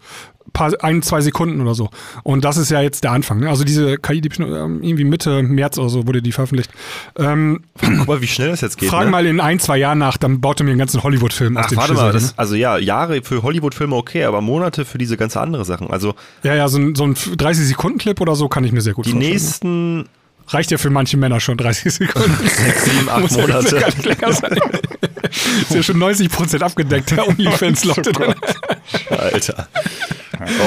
[0.53, 1.89] paar, ein, zwei Sekunden oder so.
[2.23, 3.39] Und das ist ja jetzt der Anfang.
[3.39, 3.49] Ne?
[3.49, 6.71] Also diese KI, die ähm, irgendwie Mitte März oder so wurde die veröffentlicht.
[7.17, 8.89] Ähm, Guck mal, wie schnell das jetzt geht.
[8.89, 9.11] frag ne?
[9.11, 11.77] mal in ein, zwei Jahren nach, dann baut er mir einen ganzen Hollywood-Film aus dem
[11.77, 12.19] warte Schissel, mal, ne?
[12.19, 15.89] das, also ja, Jahre für Hollywood-Filme okay, aber Monate für diese ganze andere Sachen.
[15.91, 19.07] Also Ja, ja, so ein, so ein 30-Sekunden-Clip oder so kann ich mir sehr gut
[19.07, 19.33] die vorstellen.
[19.33, 20.09] nächsten
[20.47, 22.31] Reicht ja für manche Männer schon 30 Sekunden.
[22.47, 23.83] sechs, sieben, acht Monate.
[25.61, 28.11] Ist ja schon 90% abgedeckt, der OnlyFans-Leute.
[28.11, 28.35] drin.
[29.09, 29.67] Alter.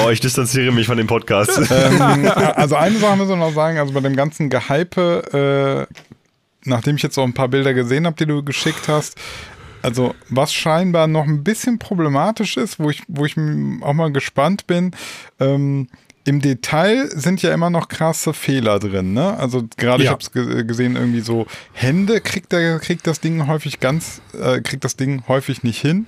[0.03, 1.57] Oh, ich distanziere mich von dem Podcast.
[1.71, 5.93] ähm, also eine Sache müssen wir noch sagen, also bei dem ganzen Gehype, äh,
[6.63, 9.17] nachdem ich jetzt auch ein paar Bilder gesehen habe, die du geschickt hast,
[9.81, 14.67] also was scheinbar noch ein bisschen problematisch ist, wo ich, wo ich auch mal gespannt
[14.67, 14.91] bin,
[15.39, 15.87] ähm,
[16.29, 19.35] im Detail sind ja immer noch krasse Fehler drin, ne?
[19.37, 20.11] Also gerade ich Ja.
[20.11, 24.61] habe es ge gesehen, irgendwie so Hände kriegt der kriegt das Ding häufig ganz, äh,
[24.61, 26.05] kriegt das Ding häufig nicht hin.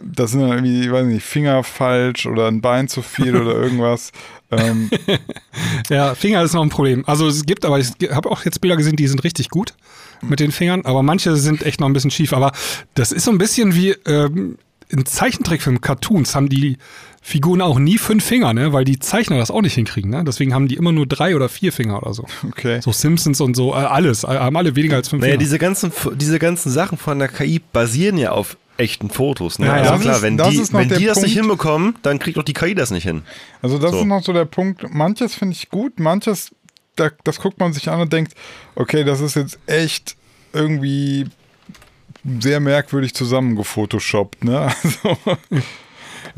[0.00, 3.54] Das sind dann irgendwie, ich weiß nicht, Finger falsch oder ein Bein zu viel oder
[3.64, 4.12] irgendwas.
[4.50, 4.90] Ähm,
[5.90, 7.04] Ja, Finger ist noch ein Problem.
[7.06, 9.72] Also es gibt, aber ich habe auch jetzt Bilder gesehen, die sind richtig gut
[10.20, 12.32] mit den Fingern, aber manche sind echt noch ein bisschen schief.
[12.32, 12.52] Aber
[12.94, 14.58] das ist so ein bisschen wie ähm,
[14.90, 16.76] in Zeichentrickfilmen, Cartoons haben die
[17.20, 18.72] Figuren auch nie fünf Finger, ne?
[18.72, 20.10] weil die Zeichner das auch nicht hinkriegen.
[20.10, 20.24] Ne?
[20.24, 22.24] Deswegen haben die immer nur drei oder vier Finger oder so.
[22.48, 22.80] okay.
[22.80, 25.40] So Simpsons und so, äh, alles, äh, haben alle weniger als fünf Naja, Finger.
[25.44, 29.58] diese ganzen, diese ganzen Sachen von der KI basieren ja auf echten Fotos.
[29.58, 29.66] Ne?
[29.66, 32.44] Ja, also klar, ist- wenn das die, wenn die das nicht hinbekommen, dann kriegt doch
[32.44, 33.22] die KI das nicht hin.
[33.60, 33.98] Also das So.
[34.00, 34.94] ist noch so der Punkt.
[34.94, 36.52] Manches finde ich gut, manches,
[36.96, 38.34] da, das guckt man sich an und denkt,
[38.76, 40.16] okay, das ist jetzt echt
[40.52, 41.26] irgendwie
[42.40, 44.70] sehr merkwürdig zusammengefotoshoppt, ne?
[44.84, 45.18] Also,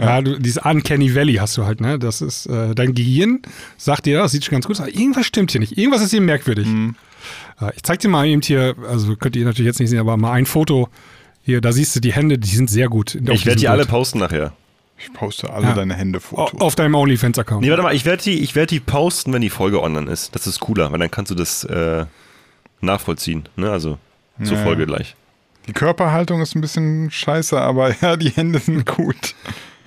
[0.01, 1.99] Ja, du, dieses Uncanny Valley hast du halt, ne?
[1.99, 3.41] Das ist, äh, dein Gehirn
[3.77, 5.77] sagt dir, das sieht schon ganz gut aus, aber irgendwas stimmt hier nicht.
[5.79, 6.67] Irgendwas ist hier merkwürdig.
[6.67, 6.97] Mhm.
[7.77, 10.33] Ich zeig dir mal eben hier, also könnt ihr natürlich jetzt nicht sehen, aber mal
[10.33, 10.89] ein Foto.
[11.43, 13.15] Hier, da siehst du die Hände, die sind sehr gut.
[13.15, 13.89] Ich werde die alle Bild.
[13.91, 14.53] posten nachher.
[14.99, 15.75] ich poste alle Ja.
[15.75, 16.61] deine Hände O- Fotos.
[16.61, 17.63] Auf deinem OnlyFans-Account.
[17.63, 20.35] Nee, warte mal, ich werde die, ich werd die posten, wenn die Folge online ist.
[20.35, 22.05] Das ist cooler, weil dann kannst du das äh,
[22.81, 23.45] nachvollziehen.
[23.57, 23.71] Ne?
[23.71, 23.99] Also
[24.43, 24.63] zur Ja.
[24.63, 25.15] Folge gleich.
[25.67, 29.35] Die Körperhaltung ist ein bisschen scheiße, aber ja, die Hände sind gut.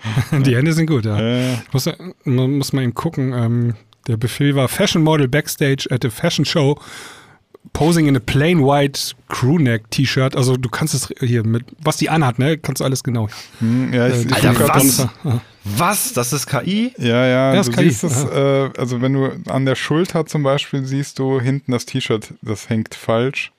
[0.31, 1.19] Die Hände sind gut, ja.
[1.19, 1.89] Äh, muss,
[2.25, 3.33] man muss mal eben gucken.
[3.33, 3.75] Ähm,
[4.07, 6.77] der Befehl war Fashion Model backstage at a fashion show
[7.71, 10.35] posing in a plain white crewneck T-Shirt.
[10.35, 13.29] Also du kannst es hier mit, was die anhat, ne, kannst du alles genau.
[13.59, 15.07] hm, ja, ich, Äh, Alter, was?
[15.63, 16.13] Was?
[16.13, 16.93] Das ist KI?
[16.97, 20.25] Ja, ja, Ja, du ist KI, siehst es, äh, also wenn du an der Schulter
[20.25, 23.51] zum Beispiel siehst du hinten das T-Shirt, das hängt falsch.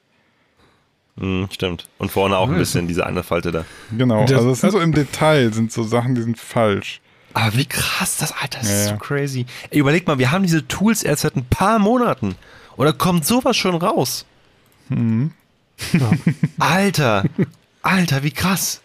[1.19, 1.89] Hm, stimmt.
[1.99, 3.65] Und vorne auch ein Ja, bisschen diese eine Falte da.
[3.97, 7.01] Genau, Das- also es sind so im Detail, sind so Sachen, die sind falsch.
[7.35, 8.93] Aber wie krass das, Alter, das Ja, ist ja.
[8.95, 9.47] so crazy.
[9.71, 12.37] Ey, überleg mal, wir haben diese Tools erst seit ein paar Monaten.
[12.77, 14.25] Oder kommt sowas schon raus?
[16.59, 17.25] Alter,
[17.83, 18.81] Alter, wie krass.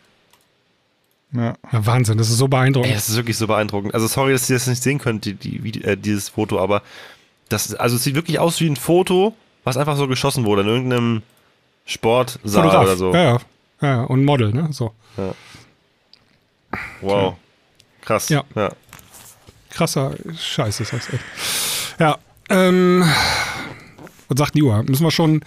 [1.32, 1.54] Ja.
[1.72, 2.94] Ja, Wahnsinn, das ist so Ey, beeindruckend.
[2.96, 3.94] das ist wirklich so beeindruckend.
[3.94, 6.82] Also sorry, dass ihr das nicht sehen könnt, die, die, äh, dieses Foto, aber
[7.50, 10.68] das, also es sieht wirklich aus wie ein Foto, was einfach so geschossen wurde in
[10.68, 11.22] irgendeinem
[11.90, 12.84] Sportsaal Fotograf.
[12.84, 13.14] oder so.
[13.14, 13.40] Ja, ja,
[13.82, 14.02] ja.
[14.04, 14.70] Und Model, ne?
[14.72, 14.94] So.
[17.02, 17.36] Wow.
[18.02, 18.30] Krass.
[18.30, 18.44] Ja.
[18.56, 18.70] ja.
[19.72, 21.24] Krasser Scheiß ist das echt.
[22.00, 22.18] Ja,
[22.50, 23.04] ähm,
[24.28, 24.84] was sagt die Uhr?
[24.84, 25.42] Müssen wir schon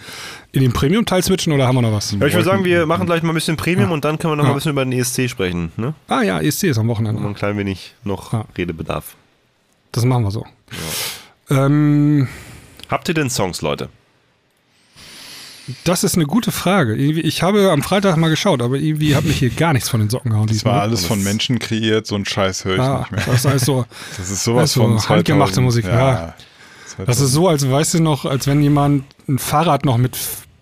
[0.51, 2.11] in den Premium-Teil switchen oder haben wir noch was?
[2.11, 4.35] Ja, ich würde sagen, wir machen gleich mal ein bisschen Premium und dann können wir
[4.37, 4.53] noch mal Ja.
[4.53, 5.71] ein bisschen über den ESC sprechen.
[5.77, 5.93] Ne?
[6.07, 7.21] Ah ja, ESC ist am Wochenende.
[7.21, 8.45] Und ein klein wenig noch Ja.
[8.57, 9.15] Redebedarf.
[9.91, 10.45] Das machen wir so.
[11.49, 12.27] Ähm,
[12.89, 13.89] Habt ihr denn Songs, Leute?
[15.85, 16.95] Das ist eine gute Frage.
[16.95, 20.09] Ich habe am Freitag mal geschaut, aber irgendwie hat mich hier gar nichts von den
[20.09, 20.47] Socken gehauen.
[20.47, 23.23] Das war alles Das- von Menschen kreiert, so ein Scheiß höre ich ah, nicht mehr.
[23.25, 23.85] das heißt so,
[24.17, 25.09] Das ist sowas also von 2000.
[25.09, 26.33] handgemachte Musik, ja.
[27.05, 30.17] das ist so, als weißt du noch, als wenn jemand ein Fahrrad noch mit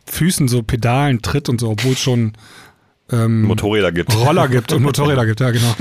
[0.06, 2.34] Füßen so Pedalen tritt und so, obwohl es schon
[3.12, 4.16] ähm, Motorräder gibt.
[4.16, 5.76] Roller gibt und Motorräder gibt, ja genau.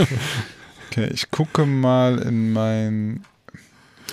[0.91, 3.25] Okay, ich gucke mal in mein.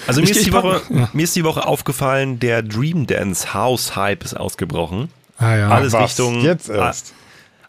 [0.05, 1.09] Also Ich- mir ist, die Woche, ja.
[1.13, 5.09] mir ist die Woche aufgefallen, der Dream Dance House Hype ist ausgebrochen.
[5.37, 5.69] Ah ja.
[5.69, 6.11] Alles Was?
[6.11, 7.13] Richtung Jetzt erst.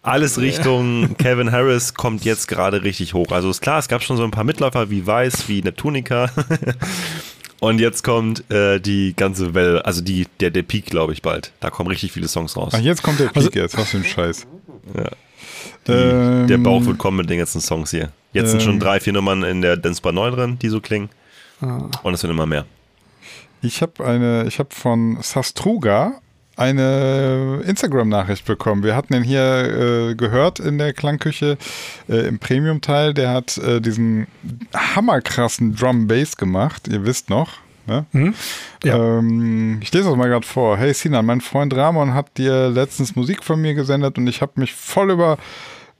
[0.02, 3.30] Alles Richtung Kevin Harris kommt jetzt gerade richtig hoch.
[3.32, 6.30] Also ist klar, es gab schon so ein paar Mitläufer wie Weiß, wie Neptunica.
[7.60, 11.50] Und jetzt kommt äh, die ganze Welle, also die, der, der Peak, glaube ich, bald.
[11.58, 12.72] Da kommen richtig viele Songs raus.
[12.76, 13.76] Ach, jetzt kommt der Peak Also- jetzt.
[13.76, 14.46] Was für ein Scheiß.
[15.86, 18.10] Die, Ähm, der Bauch wird kommen mit den ganzen Songs hier.
[18.32, 20.80] Jetzt sind schon ähm, drei, vier Nummern in der Dance Bar 9 drin, die so
[20.80, 21.08] klingen.
[21.60, 21.88] Ah.
[22.02, 22.64] Und es wird immer mehr.
[23.60, 26.20] Ich habe eine, ich habe von Sastruga
[26.56, 28.82] eine Instagram-Nachricht bekommen.
[28.82, 31.56] Wir hatten ihn hier äh, gehört in der Klangküche
[32.08, 33.14] äh, im Premium-Teil.
[33.14, 34.26] Der hat äh, diesen
[34.74, 36.88] hammerkrassen Drum-Bass gemacht.
[36.88, 37.50] Ihr wisst noch.
[37.86, 38.04] Ne?
[38.12, 38.34] Mhm.
[38.84, 39.18] Ja.
[39.18, 40.76] Ähm, ich lese das mal gerade vor.
[40.76, 44.52] Hey Sinan, mein Freund Ramon hat dir letztens Musik von mir gesendet und ich habe
[44.56, 45.38] mich voll über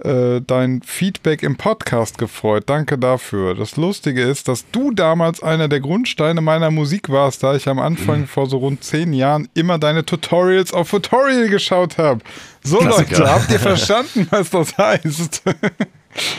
[0.04, 2.64] äh, dein Feedback im Podcast gefreut.
[2.66, 3.54] Danke dafür.
[3.54, 7.78] Das Lustige ist, dass du damals einer der Grundsteine meiner Musik warst, da ich am
[7.78, 12.20] Anfang vor so rund zehn Jahren immer deine Tutorials auf Tutorial geschaut habe.
[12.62, 13.18] So Klassiker.
[13.18, 15.42] Leute, habt ihr verstanden, was das heißt?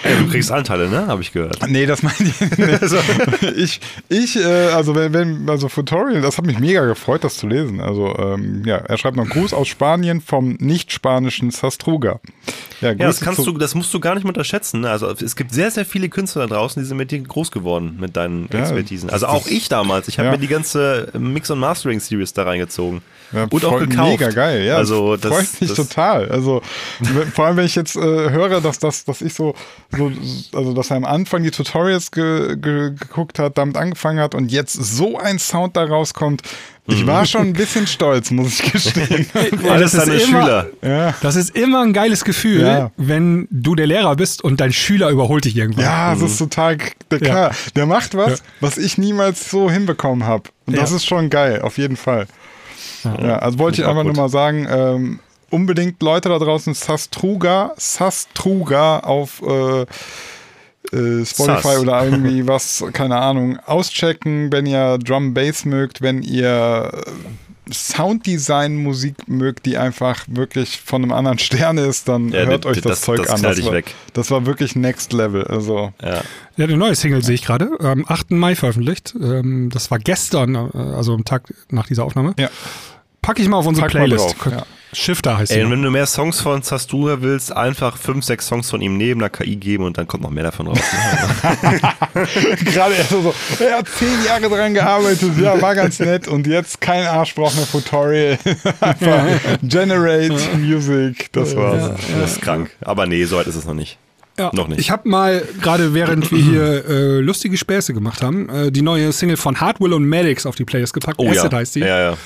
[0.03, 1.07] Ey, du kriegst Anteile, ne?
[1.07, 1.57] Habe ich gehört.
[1.67, 3.41] Nee, das meine ich nicht.
[3.57, 7.47] ich, ich äh, also wenn, wenn, also Tutorial, das hat mich mega gefreut, das zu
[7.47, 7.79] lesen.
[7.81, 12.19] Also, ähm, ja, er schreibt noch Gruß aus Spanien vom nicht-spanischen Sastruga.
[12.81, 14.81] Ja, das Grüße kannst du, das musst du gar nicht unterschätzen.
[14.81, 14.89] ne?
[14.89, 17.97] Also es gibt sehr, sehr viele Künstler da draußen, die sind mit dir groß geworden,
[17.99, 19.07] mit deinen Ja, Expertisen.
[19.09, 20.07] das- Also auch ich damals.
[20.07, 20.31] Ich habe ja.
[20.33, 23.01] mir die ganze Mix- und Mastering-Series da reingezogen.
[23.33, 24.09] Ja, und auch gekauft.
[24.19, 24.77] Mega geil, ja.
[24.77, 26.29] Also das das, freut mich das, total.
[26.29, 26.61] Also
[27.33, 29.53] vor allem, wenn ich jetzt äh, höre, dass, dass, dass ich so,
[29.91, 30.11] so,
[30.55, 34.51] also dass er am Anfang die Tutorials ge, ge, geguckt hat, damit angefangen hat und
[34.51, 36.43] jetzt so ein Sound da rauskommt.
[36.85, 39.27] Ich war schon ein bisschen stolz, muss ich gestehen.
[39.69, 40.67] Alles das ist deine immer- Schüler.
[40.81, 41.13] ja.
[41.21, 42.91] Das ist immer ein geiles Gefühl, Ja.
[42.97, 45.83] wenn du der Lehrer bist und dein Schüler überholt dich irgendwann.
[45.85, 47.51] Ja, das ist total k- der, klar.
[47.75, 48.45] Der macht was, Ja.
[48.59, 50.49] was ich niemals so hinbekommen habe.
[50.65, 50.95] Und das Ja.
[50.97, 52.27] ist schon geil, auf jeden Fall.
[53.03, 55.19] Ja, also wollte ich einfach nur mal sagen, ähm,
[55.51, 59.81] unbedingt Leute da draußen, Sastruga, Sastruga auf äh,
[60.95, 61.79] äh, Spotify Sass.
[61.79, 67.11] oder irgendwie was, keine Ahnung, auschecken, wenn ihr Drum Bass mögt, wenn ihr äh,
[67.71, 72.81] Sounddesign-Musik mögt, die einfach wirklich von einem anderen Stern ist, dann Ja, hört das- euch
[72.81, 73.41] das, das- Zeug das an.
[73.43, 73.93] Das war, weg.
[74.13, 75.45] das war wirklich Next Level.
[75.45, 76.21] Also Ja.
[76.57, 77.69] Ja, eine neue Single sehe ich gerade.
[77.79, 78.31] Am 8.
[78.31, 79.15] Mai veröffentlicht.
[79.21, 82.33] Ähm, das war gestern, äh, also am Tag nach dieser Aufnahme.
[82.37, 82.49] Ja.
[83.21, 84.35] Packe ich mal auf unsere Pack Playlist.
[84.43, 84.65] drauf, ja.
[84.91, 85.71] Shifter heißt Ey, und sie.
[85.73, 89.29] wenn du mehr Songs von Zastura willst, einfach fünf, sechs Songs von ihm neben der
[89.29, 90.79] KI geben und dann kommt noch mehr davon raus.
[92.65, 96.81] Gerade erst so, er hat zehn Jahre dran gearbeitet, ja, war ganz nett und jetzt
[96.81, 98.39] kein Arsch braucht mehr Tutorial.
[98.79, 99.25] Einfach
[99.61, 101.91] Generate Music, das war's.
[102.19, 102.71] Das ist krank.
[102.81, 103.99] Aber nee, so weit ist es noch nicht.
[104.39, 104.79] Ja, Noch nicht.
[104.79, 109.11] Ich habe mal, gerade während wir hier äh, lustige Späße gemacht haben, äh, die neue
[109.11, 111.19] Single von Hardwell und Maddox auf die Playlist gepackt.
[111.19, 111.57] Oh Acid ja.
[111.57, 111.79] heißt die.
[111.81, 112.17] Ja, ja.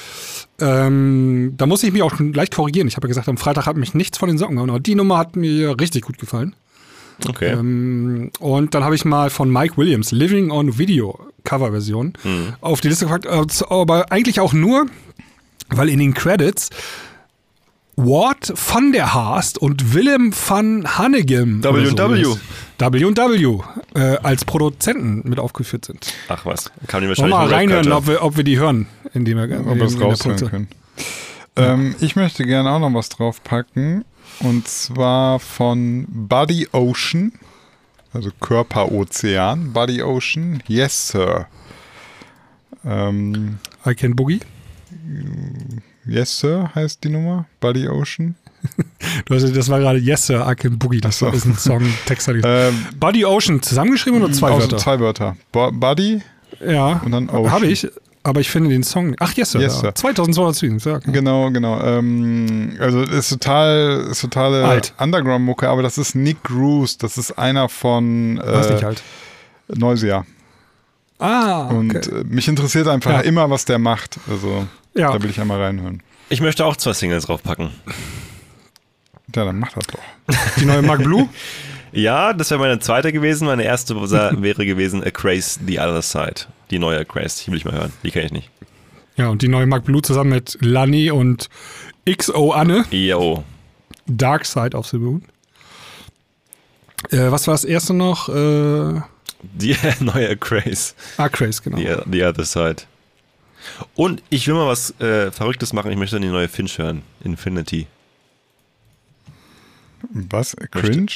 [0.59, 2.87] Ähm, da muss ich mich auch schon leicht korrigieren.
[2.87, 4.95] Ich habe ja gesagt, am Freitag hat mich nichts von den Socken gehauen, aber die
[4.95, 6.55] Nummer hat mir richtig gut gefallen.
[7.27, 7.51] Okay.
[7.51, 12.53] Ähm, und dann habe ich mal von Mike Williams Living on Video Coverversion Mhm.
[12.61, 14.85] auf die Liste gepackt, äh, aber eigentlich auch nur,
[15.69, 16.69] weil in den Credits
[17.95, 22.23] Ward van der Haast und Willem van Hanegem oder W&W.
[22.23, 22.37] so
[22.79, 23.59] W&W
[23.95, 26.13] äh, als Produzenten mit aufgeführt sind.
[26.27, 26.71] Ach was.
[26.87, 29.83] Kann Wollen wahrscheinlich mal reinhören, ob wir, ob wir die hören, indem wir, Ob wir
[29.83, 30.67] es raushören können.
[31.55, 34.05] Ähm, ich möchte gerne auch noch was draufpacken
[34.39, 37.33] und zwar von Buddy Ocean,
[38.11, 41.47] also Körperozean, Buddy Ocean, Yes Sir.
[42.83, 44.39] Ähm, I Can Boogie.
[46.05, 48.35] Yes Sir heißt die Nummer, Buddy Ocean.
[49.25, 51.01] Du hast, das war gerade Yes Sir, Can Boogie.
[51.01, 51.27] Das so.
[51.27, 52.29] ist ein Song, Text.
[52.29, 54.77] Ähm, Buddy Ocean, zusammengeschrieben oder zwei also Wörter?
[54.77, 55.35] Zwei Wörter.
[55.51, 56.21] Bo Buddy,
[56.65, 57.51] Ja, Und dann Ocean.
[57.51, 57.85] habe ich,
[58.23, 59.15] aber ich finde den Song.
[59.19, 59.59] Ach, Yes Sir.
[59.59, 59.79] Yes.
[59.81, 59.93] Sir.
[59.93, 60.95] 2200 Streams, ja.
[60.95, 61.11] okay.
[61.11, 61.81] Genau, genau.
[61.83, 64.81] Ähm, also ist total, ist totale.
[64.97, 69.03] Underground-Mucke, aber das ist Nick Bruce, das ist einer von Weiß äh, nicht halt.
[69.67, 70.25] Noisia.
[71.19, 72.21] Ah, Und okay.
[72.21, 73.19] äh, mich interessiert einfach Ja.
[73.21, 74.19] immer, was der macht.
[74.29, 75.11] Also Ja.
[75.11, 76.01] da will ich einmal reinhören.
[76.29, 77.69] Ich möchte auch zwei Singles draufpacken.
[79.35, 79.99] Ja, dann mach das doch.
[80.59, 81.27] Die neue Mark Blue.
[81.95, 83.45] Ja, das wäre meine zweite gewesen.
[83.45, 86.47] Meine erste wäre gewesen A Craze The Other Side.
[86.71, 87.43] Die neue A Craze.
[87.45, 87.93] Die will ich mal hören.
[88.01, 88.49] Die kenne ich nicht.
[89.15, 91.49] Ja, und die neue Mark Blue zusammen mit Lani und
[92.09, 92.85] XO Anne.
[92.89, 93.43] Yo.
[94.07, 95.23] Dark Side of the Moon.
[97.11, 98.27] Äh, was war das erste noch?
[98.27, 99.01] Äh,
[99.53, 100.95] Die neue A Craze.
[101.17, 101.77] ah, Craze, genau.
[101.77, 102.83] The, the Other Side.
[103.95, 105.91] Und ich will mal was äh, Verrücktes machen.
[105.91, 107.01] Ich möchte dann die neue Finch hören.
[107.23, 107.87] Infinity.
[110.11, 110.55] Was?
[110.71, 111.11] Cringe?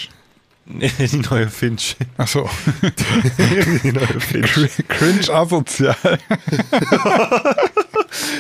[0.66, 1.96] Nee, die neue Finch.
[2.18, 2.50] Achso.
[3.84, 4.84] die neue Finch.
[4.88, 5.96] Cringe asozial.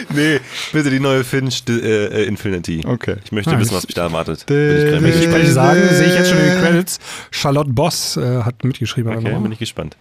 [0.09, 0.39] Nee,
[0.71, 2.83] bitte die neue Finch äh, äh, Infinity.
[2.85, 3.17] Okay.
[3.23, 4.45] Ich möchte Ah, wissen, was mich da erwartet.
[4.45, 5.47] Bin ich gespannt.
[5.47, 6.99] sagen, sehe ich jetzt schon in den Credits.
[7.31, 9.15] Charlotte Boss äh, hat mitgeschrieben.
[9.15, 9.95] Okay, bin ich gespannt.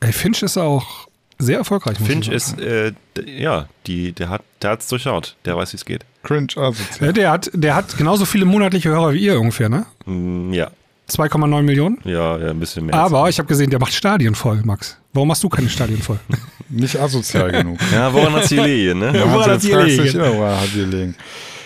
[0.00, 1.08] Ey, Finch ist auch
[1.38, 1.98] sehr erfolgreich.
[1.98, 2.92] Finch ist, äh,
[3.26, 5.36] ja, die, der hat der hat's durchschaut.
[5.44, 6.04] Der weiß, wie es geht.
[6.22, 7.10] Cringe asozial.
[7.10, 9.86] Äh, der, hat, der hat genauso viele monatliche Hörer wie ihr ungefähr, ne?
[10.06, 10.70] Mm, ja,
[11.08, 11.98] 2,9 Millionen.
[12.04, 12.94] ja, ja, ein bisschen mehr.
[12.96, 14.96] Aber ich habe gesehen, der macht Stadien voll, Max.
[15.12, 16.18] Warum machst du keine Stadien voll?
[16.68, 17.78] Nicht asozial genug.
[17.92, 19.16] ja, woran hat's gelegen, ne?
[19.16, 20.16] Ja, woran fragst du gelegen?
[20.16, 21.14] immer, woran hat die gelegen?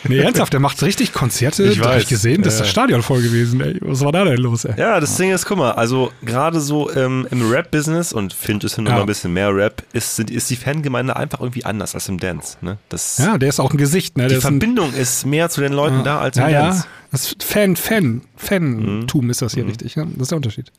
[0.09, 1.65] Nee, ernsthaft, der macht richtig Konzerte.
[1.65, 2.03] Ich da hab weiß.
[2.05, 2.65] ich gesehen, das ist Ja.
[2.65, 3.61] das Stadion voll gewesen.
[3.61, 3.77] Ey.
[3.83, 4.75] Was war da denn los, ey?
[4.79, 8.77] Ja, das Ding ist, guck mal, also gerade so ähm, im Rap-Business und Finch ist
[8.79, 9.01] ja noch Ja.
[9.01, 12.57] ein bisschen mehr Rap, ist, sind, ist die Fangemeinde einfach irgendwie anders als im Dance.
[12.63, 12.79] Ne?
[12.89, 14.29] Das, Ja, der ist auch ein Gesicht, ne?
[14.29, 16.63] die ist ein, Verbindung ist mehr zu den Leuten da als im ja, ja.
[16.69, 16.85] Dance.
[17.13, 19.97] Das ist Fan, Fan, Fantum ist das hier richtig.
[19.97, 20.05] Ja?
[20.05, 20.71] Das ist der Unterschied.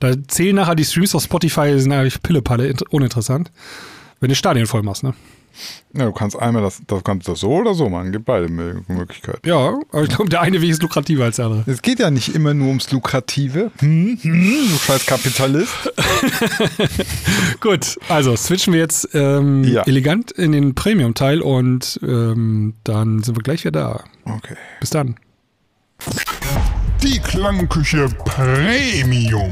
[0.00, 3.50] Da zählen nachher die Streams auf Spotify, sind eigentlich Pillepalle, int- uninteressant.
[4.20, 5.14] Wenn du Stadion voll machst, ne?
[5.94, 8.12] Ja, du kannst einmal das, das kannst das so oder so machen.
[8.12, 9.46] Gibt beide Mö- Möglichkeiten.
[9.46, 11.64] Ja, aber ich glaube, der eine Weg ist lukrativer als der andere.
[11.70, 13.70] Es geht ja nicht immer nur ums Lukrative.
[13.80, 15.74] Hm, hm, du scheiß Kapitalist.
[17.60, 19.82] Gut, also switchen wir jetzt ähm, Ja.
[19.82, 24.32] elegant in den Premium-Teil und ähm, dann sind wir gleich wieder da.
[24.32, 24.56] Okay.
[24.80, 25.16] Bis dann.
[27.02, 29.50] Die Klangküche Premium.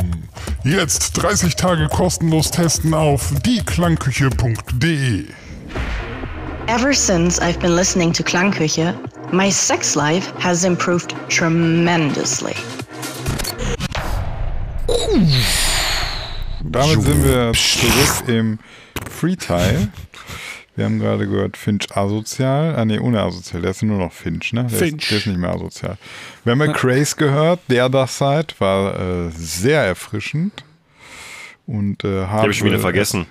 [0.64, 5.24] Jetzt 30 Tage kostenlos testen auf dieklangküche.de.
[6.68, 8.94] Ever since I've been listening to Klangküche,
[9.32, 12.54] my sex life has improved tremendously.
[16.62, 18.58] Damit sind wir zurück im
[19.10, 19.88] Free-Teil.
[20.76, 22.74] Wir haben gerade gehört, Finch asozial.
[22.76, 23.62] Ah, nee, ohne asozial.
[23.62, 24.64] Der ist nur noch Finch, ne?
[24.64, 25.02] Der Finch.
[25.02, 25.98] Ist, der ist nicht mehr asozial.
[26.44, 27.60] Wir haben ja Craze gehört.
[27.68, 30.64] Der das Side war äh, sehr erfrischend.
[31.66, 33.26] Und, äh, Die habe ich schon wieder vergessen.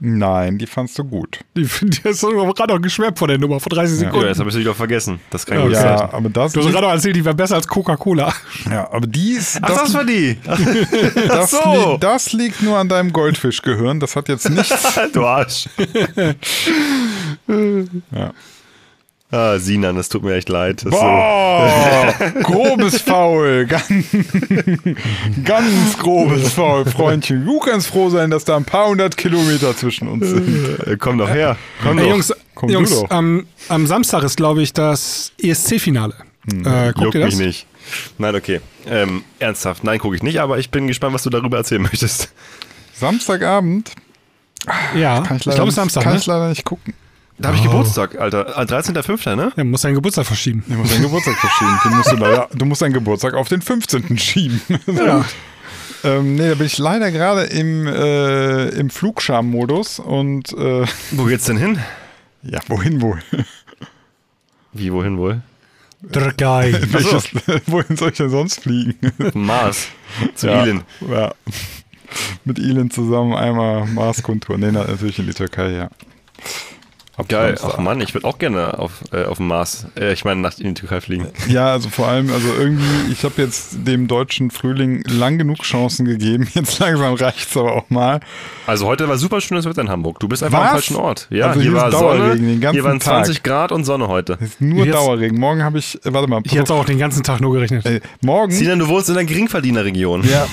[0.00, 1.40] Nein, die fandst du gut.
[1.56, 4.26] Die, die hast du gerade noch geschwärmt von der Nummer, vor 30 Ja, Sekunden.
[4.28, 5.20] jetzt habe ich sie wieder vergessen.
[5.30, 5.82] Das kann Ja, gut okay.
[5.82, 5.98] sein.
[5.98, 8.34] Ja, aber das, Du hast gerade noch erzählt, die wäre besser als Coca-Cola.
[8.70, 10.36] ja, aber die ist, Ach, das, war die.
[11.28, 11.90] das, so.
[11.90, 14.00] liegt, das liegt nur an deinem Goldfischgehirn.
[14.00, 14.74] Das hat jetzt nichts.
[15.12, 15.68] du Arsch.
[17.46, 18.32] Ja.
[19.34, 20.84] Ah, Sinan, das tut mir echt leid.
[20.84, 21.04] Das ist so.
[21.04, 23.86] Boah, grobes Faul, ganz,
[25.44, 27.44] ganz grobes Faul, Freundchen.
[27.44, 30.78] Du kannst froh sein, dass da ein paar hundert Kilometer zwischen uns sind.
[30.86, 31.56] Äh, Komm doch her.
[31.82, 32.10] Komm Ey, doch.
[32.10, 33.10] Jungs, komm du Jungs doch.
[33.10, 36.14] am, am Samstag ist, glaube ich, das ESC-Finale.
[36.46, 37.44] Äh, guckt Juckt ihr mich das?
[37.46, 37.66] nicht.
[38.18, 38.60] Nein, okay.
[38.86, 42.32] Ähm, ernsthaft, nein, gucke ich nicht, aber ich bin gespannt, was du darüber erzählen möchtest.
[42.98, 43.90] Samstagabend
[44.96, 46.04] Ja, kann ich, ich, glaube, Samstag.
[46.04, 46.18] kann Ne?
[46.18, 46.94] ich leider nicht gucken.
[47.38, 48.56] Da habe ich Geburtstag, Alter.
[48.56, 49.52] Ah, 13.05., ne?
[49.56, 50.62] Ja, muss seinen Geburtstag verschieben.
[50.68, 51.78] Du musst deinen Geburtstag verschieben.
[51.84, 54.16] Den musst du, leider, du musst deinen Geburtstag auf den 15.
[54.18, 54.60] schieben.
[54.86, 55.24] Ja.
[56.04, 61.46] ähm, nee, da bin ich leider gerade im, äh, im Flugscham-Modus und äh, Wo geht's
[61.46, 61.78] denn hin?
[62.42, 63.18] ja, wohin wohl?
[64.72, 65.40] Wie, wohin wohl?
[66.12, 66.72] Türkei.
[66.88, 67.30] Welches,
[67.66, 68.94] wohin soll ich denn sonst fliegen?
[69.34, 69.88] Mars.
[70.36, 70.62] Zu Ja.
[70.62, 70.82] Ilin.
[71.10, 71.34] Ja.
[72.44, 74.56] Mit Elin zusammen einmal Marskontur.
[74.56, 75.90] Nee, na, natürlich in die Türkei, ja.
[77.16, 77.56] Ab Geil.
[77.56, 77.74] Samstag.
[77.78, 79.86] Ach Mann, ich würde auch gerne auf, äh, auf dem Mars.
[79.98, 81.28] Äh, ich meine, nach in die Türkei fliegen.
[81.48, 86.06] Ja, also vor allem, also irgendwie, ich habe jetzt dem deutschen Frühling lang genug Chancen
[86.06, 86.48] gegeben.
[86.54, 88.20] Jetzt langsam reicht's aber auch mal.
[88.66, 90.18] Also heute war super schönes Wetter in Hamburg.
[90.20, 90.70] Du bist einfach am Was?
[90.72, 91.28] falschen Ort.
[91.30, 91.90] Ja, Also hier, hier war.
[91.90, 93.44] Dauerregen den ganzen hier waren 20 Tag.
[93.44, 94.36] Grad und Sonne heute.
[94.40, 95.38] Es ist nur Jetzt- Dauerregen.
[95.38, 97.86] Morgen habe ich, äh, warte mal, Ich hätte auch den ganzen Tag nur gerechnet.
[97.86, 98.50] äh, morgen.
[98.52, 100.24] Sinan, du wohnst in einer Geringverdienerregion.
[100.28, 100.46] Ja,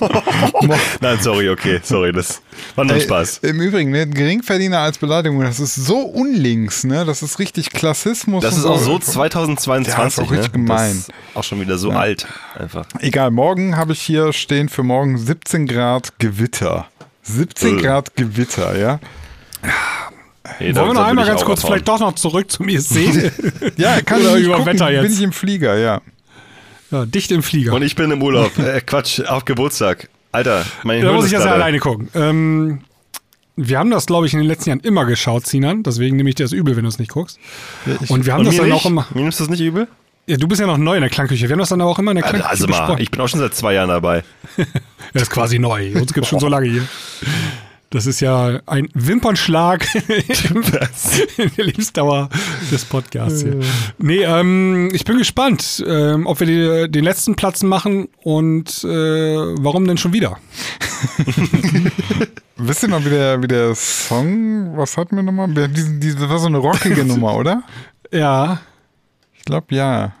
[1.00, 2.40] Nein, sorry, okay, sorry, das
[2.74, 3.38] war nur Spaß.
[3.38, 7.04] Im Übrigen, ne, Geringverdiener als Beleidigung, das ist so unlinks, ne?
[7.04, 8.42] Das ist richtig Klassismus.
[8.42, 9.92] Das ist auch so 2022.
[9.98, 10.64] Ja, ist auch richtig ne?
[10.64, 10.90] gemein.
[10.96, 12.26] Das ist auch schon wieder so alt,
[12.58, 12.86] einfach.
[13.00, 16.86] Egal, morgen habe ich hier stehen für morgen 17 Grad Gewitter.
[17.22, 17.82] 17 Äh.
[17.82, 19.00] Grad Gewitter, ja?
[20.58, 21.72] Hey, Wollen wir noch einmal ganz kurz abhauen.
[21.72, 22.96] vielleicht doch noch zurück zum ESC?
[23.76, 25.02] Ja, kann ich nicht über gucken, Wetter jetzt.
[25.02, 26.00] bin ich im Flieger, ja.
[26.90, 27.72] ja, dicht im Flieger.
[27.72, 28.56] Und ich bin im Urlaub.
[28.58, 30.08] Äh, Quatsch, auf Geburtstag.
[30.32, 32.08] Alter, mein da muss ich ja gerade- alleine gucken.
[32.14, 32.80] Ähm,
[33.56, 35.82] wir haben das, glaube ich, in den letzten Jahren immer geschaut, Sinan.
[35.82, 37.38] Deswegen nehme ich dir das übel, wenn du es nicht guckst.
[38.08, 38.74] Und wir haben das dann nicht?
[38.74, 39.06] auch immer.
[39.14, 39.88] Mir nimmst du das nicht übel?
[40.26, 41.48] Ja, du bist ja noch neu in der Klangküche.
[41.48, 43.02] Wir haben das dann aber auch immer in der Also, Klangküche also mal, besprochen.
[43.02, 44.22] ich bin auch schon seit zwei Jahren dabei.
[45.12, 45.92] Das ist quasi neu.
[45.94, 46.88] Uns gibt es schon so lange hier.
[47.94, 52.28] Das ist ja ein Wimpernschlag in der Lebensdauer
[52.72, 53.60] des Podcasts hier.
[53.98, 56.46] Nee, ähm, ich bin gespannt, ähm, ob wir
[56.86, 60.38] die, den letzten Platz machen und äh, warum denn schon wieder?
[62.56, 65.54] Wisst ihr noch, wie der, wie der Song, was hatten wir nochmal?
[65.54, 67.62] Wir diesen- diese, das war so eine rockige Nummer, oder?
[68.10, 68.60] Ja,
[69.36, 70.12] Ich glaube, ja.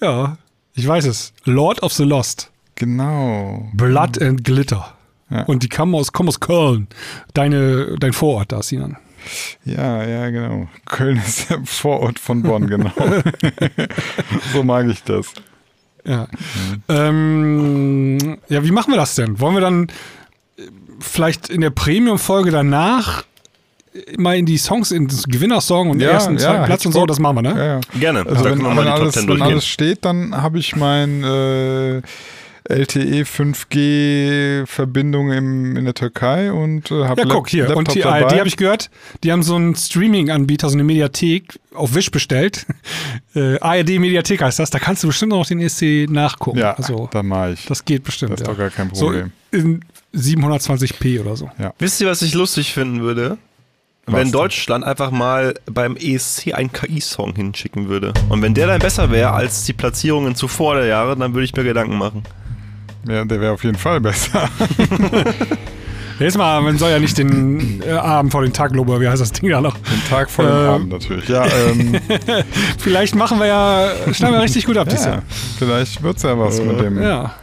[0.00, 0.38] ja,
[0.74, 1.32] ich weiß es.
[1.44, 2.50] Lord of the Lost.
[2.76, 3.68] Genau.
[3.74, 4.94] Blood and Glitter.
[5.30, 5.42] Ja.
[5.42, 6.88] Und die kommen aus, kommen aus Köln.
[7.34, 8.96] Deine, dein Vorort da, Sinan.
[9.64, 10.68] Ja, ja, genau.
[10.86, 12.92] Köln ist der Vorort von Bonn, genau.
[14.52, 15.32] so mag ich das.
[16.04, 16.26] Ja.
[16.88, 19.38] Ähm, ja, wie machen wir das denn?
[19.40, 19.88] Wollen wir dann
[20.56, 20.62] äh,
[21.00, 23.24] vielleicht in der Premium-Folge danach
[24.16, 27.18] mal in die Songs, in das Gewinnersong und Ja, ersten, ja, Platz und so, das
[27.18, 27.54] machen wir, ne?
[27.56, 27.80] Ja, ja.
[27.98, 28.26] Gerne.
[28.26, 32.02] Also da wenn, wenn, alles, 10 wenn alles steht, dann habe ich mein äh,
[32.68, 37.76] LTE 5G Verbindung im, in der Türkei und äh, habe Ja, guck hier.
[37.76, 38.90] Und die ARD habe ich gehört,
[39.24, 42.66] die haben so einen Streaming-Anbieter, so eine Mediathek auf Wish bestellt.
[43.34, 44.70] Äh, ARD Mediathek heißt das.
[44.70, 46.58] Da kannst du bestimmt noch den ESC nachgucken.
[46.58, 47.66] Ja, also, da mache ich.
[47.66, 48.32] das geht bestimmt.
[48.32, 48.52] Das ist ja.
[48.52, 49.32] doch gar kein So Problem.
[49.52, 51.50] in 720p oder so.
[51.78, 53.38] Wisst ihr, was ich lustig finden würde?
[54.06, 54.32] wenn denn?
[54.32, 58.12] Deutschland einfach mal beim ESC einen KI-Song hinschicken würde.
[58.28, 61.54] Und wenn der dann besser wäre als die Platzierungen zuvor der Jahre, dann würde ich
[61.54, 62.22] mir Gedanken machen.
[63.06, 64.48] Ja, der wäre auf jeden Fall besser.
[66.18, 69.22] Jetzt mal, man soll ja nicht den äh, Abend vor den Tag loben, wie heißt
[69.22, 69.74] das Ding da noch?
[69.78, 70.68] Den Tag vor dem Ähm.
[70.68, 71.28] Abend natürlich.
[71.28, 71.94] Ja, ähm,
[72.78, 75.22] Vielleicht machen wir ja, schneiden wir richtig gut ab dieses ja Jahr.
[75.58, 77.34] vielleicht wird's ja was mit dem Ja,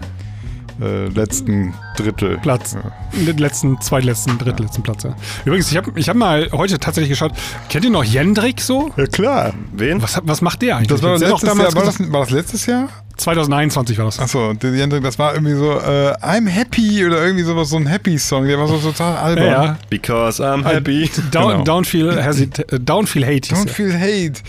[0.81, 2.37] äh, letzten Drittel.
[2.39, 2.75] Platz.
[2.75, 3.33] Ja.
[3.37, 5.03] Letzten, zweitletzten, drittletzten Platz.
[5.03, 5.15] Ja.
[5.45, 7.31] Übrigens, ich habe ich hab mal heute tatsächlich geschaut,
[7.69, 8.91] kennt ihr noch Jendrik so?
[8.97, 9.53] Ja, klar.
[9.73, 10.01] Wen?
[10.01, 10.89] Was, was macht der eigentlich?
[10.89, 12.89] Das war, letztes Jahr, war, das, war das letztes Jahr?
[13.17, 14.19] 2021 war das.
[14.19, 18.45] Achso, Jendrik, das war irgendwie so äh, I'm happy oder irgendwie sowas, so ein Happy-Song.
[18.45, 19.45] Der war so total albern.
[19.45, 19.77] Ja, ja.
[19.89, 21.09] Because I'm happy.
[21.31, 21.79] Down, Genau.
[21.79, 23.53] Don't feel hesit äh, Don't feel hate.
[23.53, 24.41] Don't feel hate.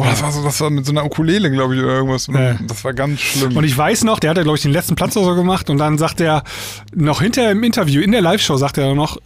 [0.00, 2.26] Boah, das war so, das war mit so einer Ukulele, glaube ich, oder irgendwas.
[2.28, 2.54] Ja.
[2.66, 3.54] Das war ganz schlimm.
[3.56, 5.68] Und ich weiß noch, der hat ja, glaube ich, den letzten Platz oder so gemacht
[5.68, 6.42] und dann sagt er
[6.94, 9.18] noch hinterher im Interview, in der Live-Show, sagt er noch,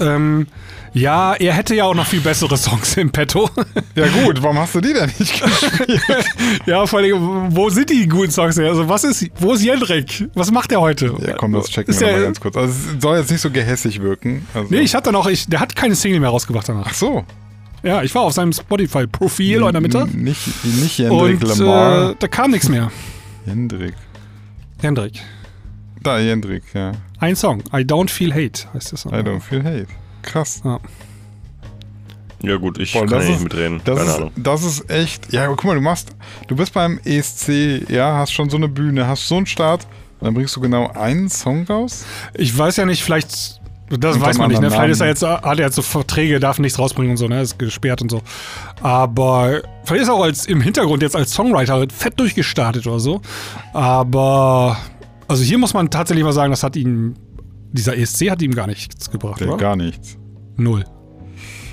[0.00, 0.46] ähm,
[0.92, 3.50] ja, er hätte ja auch noch viel bessere Songs im Petto.
[3.96, 6.00] ja gut, warum hast du die denn nicht gespielt?
[6.66, 8.54] ja, vor allem, wo sind die guten Songs?
[8.54, 8.66] denn?
[8.66, 10.28] Also, was ist, wo ist Jendrik?
[10.34, 11.12] Was macht er heute?
[11.26, 12.56] Ja, komm, das checken Ist wir der- mal ganz kurz.
[12.56, 14.46] Also es soll jetzt nicht so gehässig wirken.
[14.54, 16.86] Also, Nee, ich hatte noch, ich, der hat keine Single mehr rausgebracht danach.
[16.88, 17.24] Ach so.
[17.84, 20.06] Ja, ich war auf seinem Spotify-Profil in der Mitte.
[20.08, 22.10] Nicht, nicht Jendrik Und Lamar.
[22.10, 22.90] äh, da kam nichts mehr.
[23.46, 23.94] Jendrik.
[24.82, 25.20] Jendrik.
[26.02, 26.92] Da, Jendrik, ja.
[27.18, 27.60] Ein Song.
[27.72, 29.04] I don't feel hate heißt das.
[29.06, 29.86] I don't feel hate.
[30.22, 30.60] Krass.
[30.64, 30.78] Ja.
[32.42, 33.80] Ja gut, ich Boah, kann das ja nicht ist- mitreden.
[33.84, 34.30] Das Keine ist, Ahnung.
[34.36, 35.32] das ist echt.
[35.32, 36.14] Ja, guck mal, du machst.
[36.48, 39.86] Du bist beim ESC, ja, hast schon so eine Bühne, hast so einen Start.
[40.20, 42.04] Und dann bringst du genau einen Song raus.
[42.34, 43.60] Ich weiß ja nicht, vielleicht,
[43.90, 44.70] das weiß man nicht, ne?
[44.70, 47.40] Vielleicht ist er jetzt, hat er jetzt so Verträge, darf nichts rausbringen und so, ne?
[47.42, 48.22] Ist gesperrt und so.
[48.82, 53.20] Aber vielleicht ist er auch als, im Hintergrund jetzt als Songwriter fett durchgestartet oder so.
[53.72, 54.76] Aber,
[55.28, 57.14] also hier muss man tatsächlich mal sagen, das hat ihm,
[57.72, 59.56] dieser ESC hat ihm gar nichts gebracht, Der oder?
[59.58, 60.16] gar nichts.
[60.56, 60.84] Null.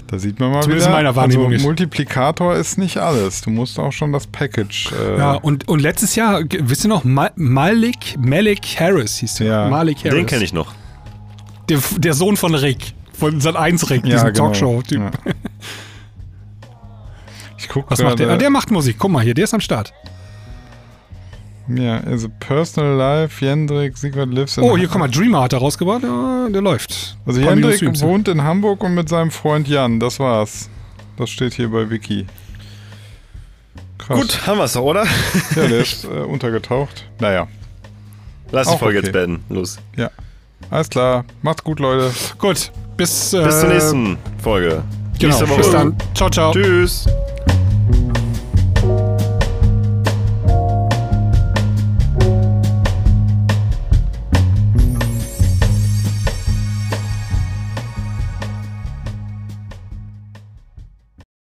[0.08, 0.98] Da sieht man mal Zumindest wieder.
[0.98, 1.64] in meiner Wahrnehmung also, nicht.
[1.64, 3.42] Multiplikator ist nicht alles.
[3.44, 4.92] Du musst auch schon das Package.
[4.92, 9.48] Äh, Ja, und, und letztes Jahr, wisst ihr noch, Ma Malik, Malik Harris hieß der.
[9.48, 9.70] Ja.
[9.70, 10.12] Malik Harris.
[10.14, 10.74] Den kenne ich noch.
[11.72, 12.94] Der, der Sohn von Rick.
[13.14, 14.46] Von Sat 1 Rick, Ja, diesen genau.
[14.48, 15.00] Talkshow-Typ.
[15.00, 15.12] Ja.
[17.58, 18.30] Ich guck Was macht der?
[18.30, 18.98] Ah, der macht Musik.
[19.00, 19.94] Guck mal hier, der ist am Start.
[21.68, 25.60] Ja, also Personal Life, Jendrik, Sigurd lives in Oh, hier, guck mal, Dreamer hat er
[25.60, 26.04] rausgebracht.
[26.04, 27.18] Ja, der läuft.
[27.26, 30.00] Also Jendrik wohnt in Hamburg und mit seinem Freund Jan.
[30.00, 30.70] Das war's.
[31.18, 32.26] Das steht hier bei Wiki.
[34.00, 34.20] Krass.
[34.20, 35.06] Gut, haben wir es doch, oder?
[35.56, 37.06] Ja, der ist äh, untergetaucht.
[37.20, 37.48] Naja,
[38.52, 39.08] Lass die Folge okay.
[39.08, 39.46] jetzt beenden.
[39.48, 39.80] Los.
[39.96, 40.10] ja.
[40.72, 41.26] Alles klar.
[41.44, 42.12] Macht's gut, Leute.
[42.40, 44.84] Gut, bis, äh, Bis zur nächsten Folge.
[45.20, 45.58] Genau, Nächste Woche.
[45.62, 45.96] bis dann.
[46.16, 46.52] Ciao, ciao.
[46.54, 47.06] Tschüss.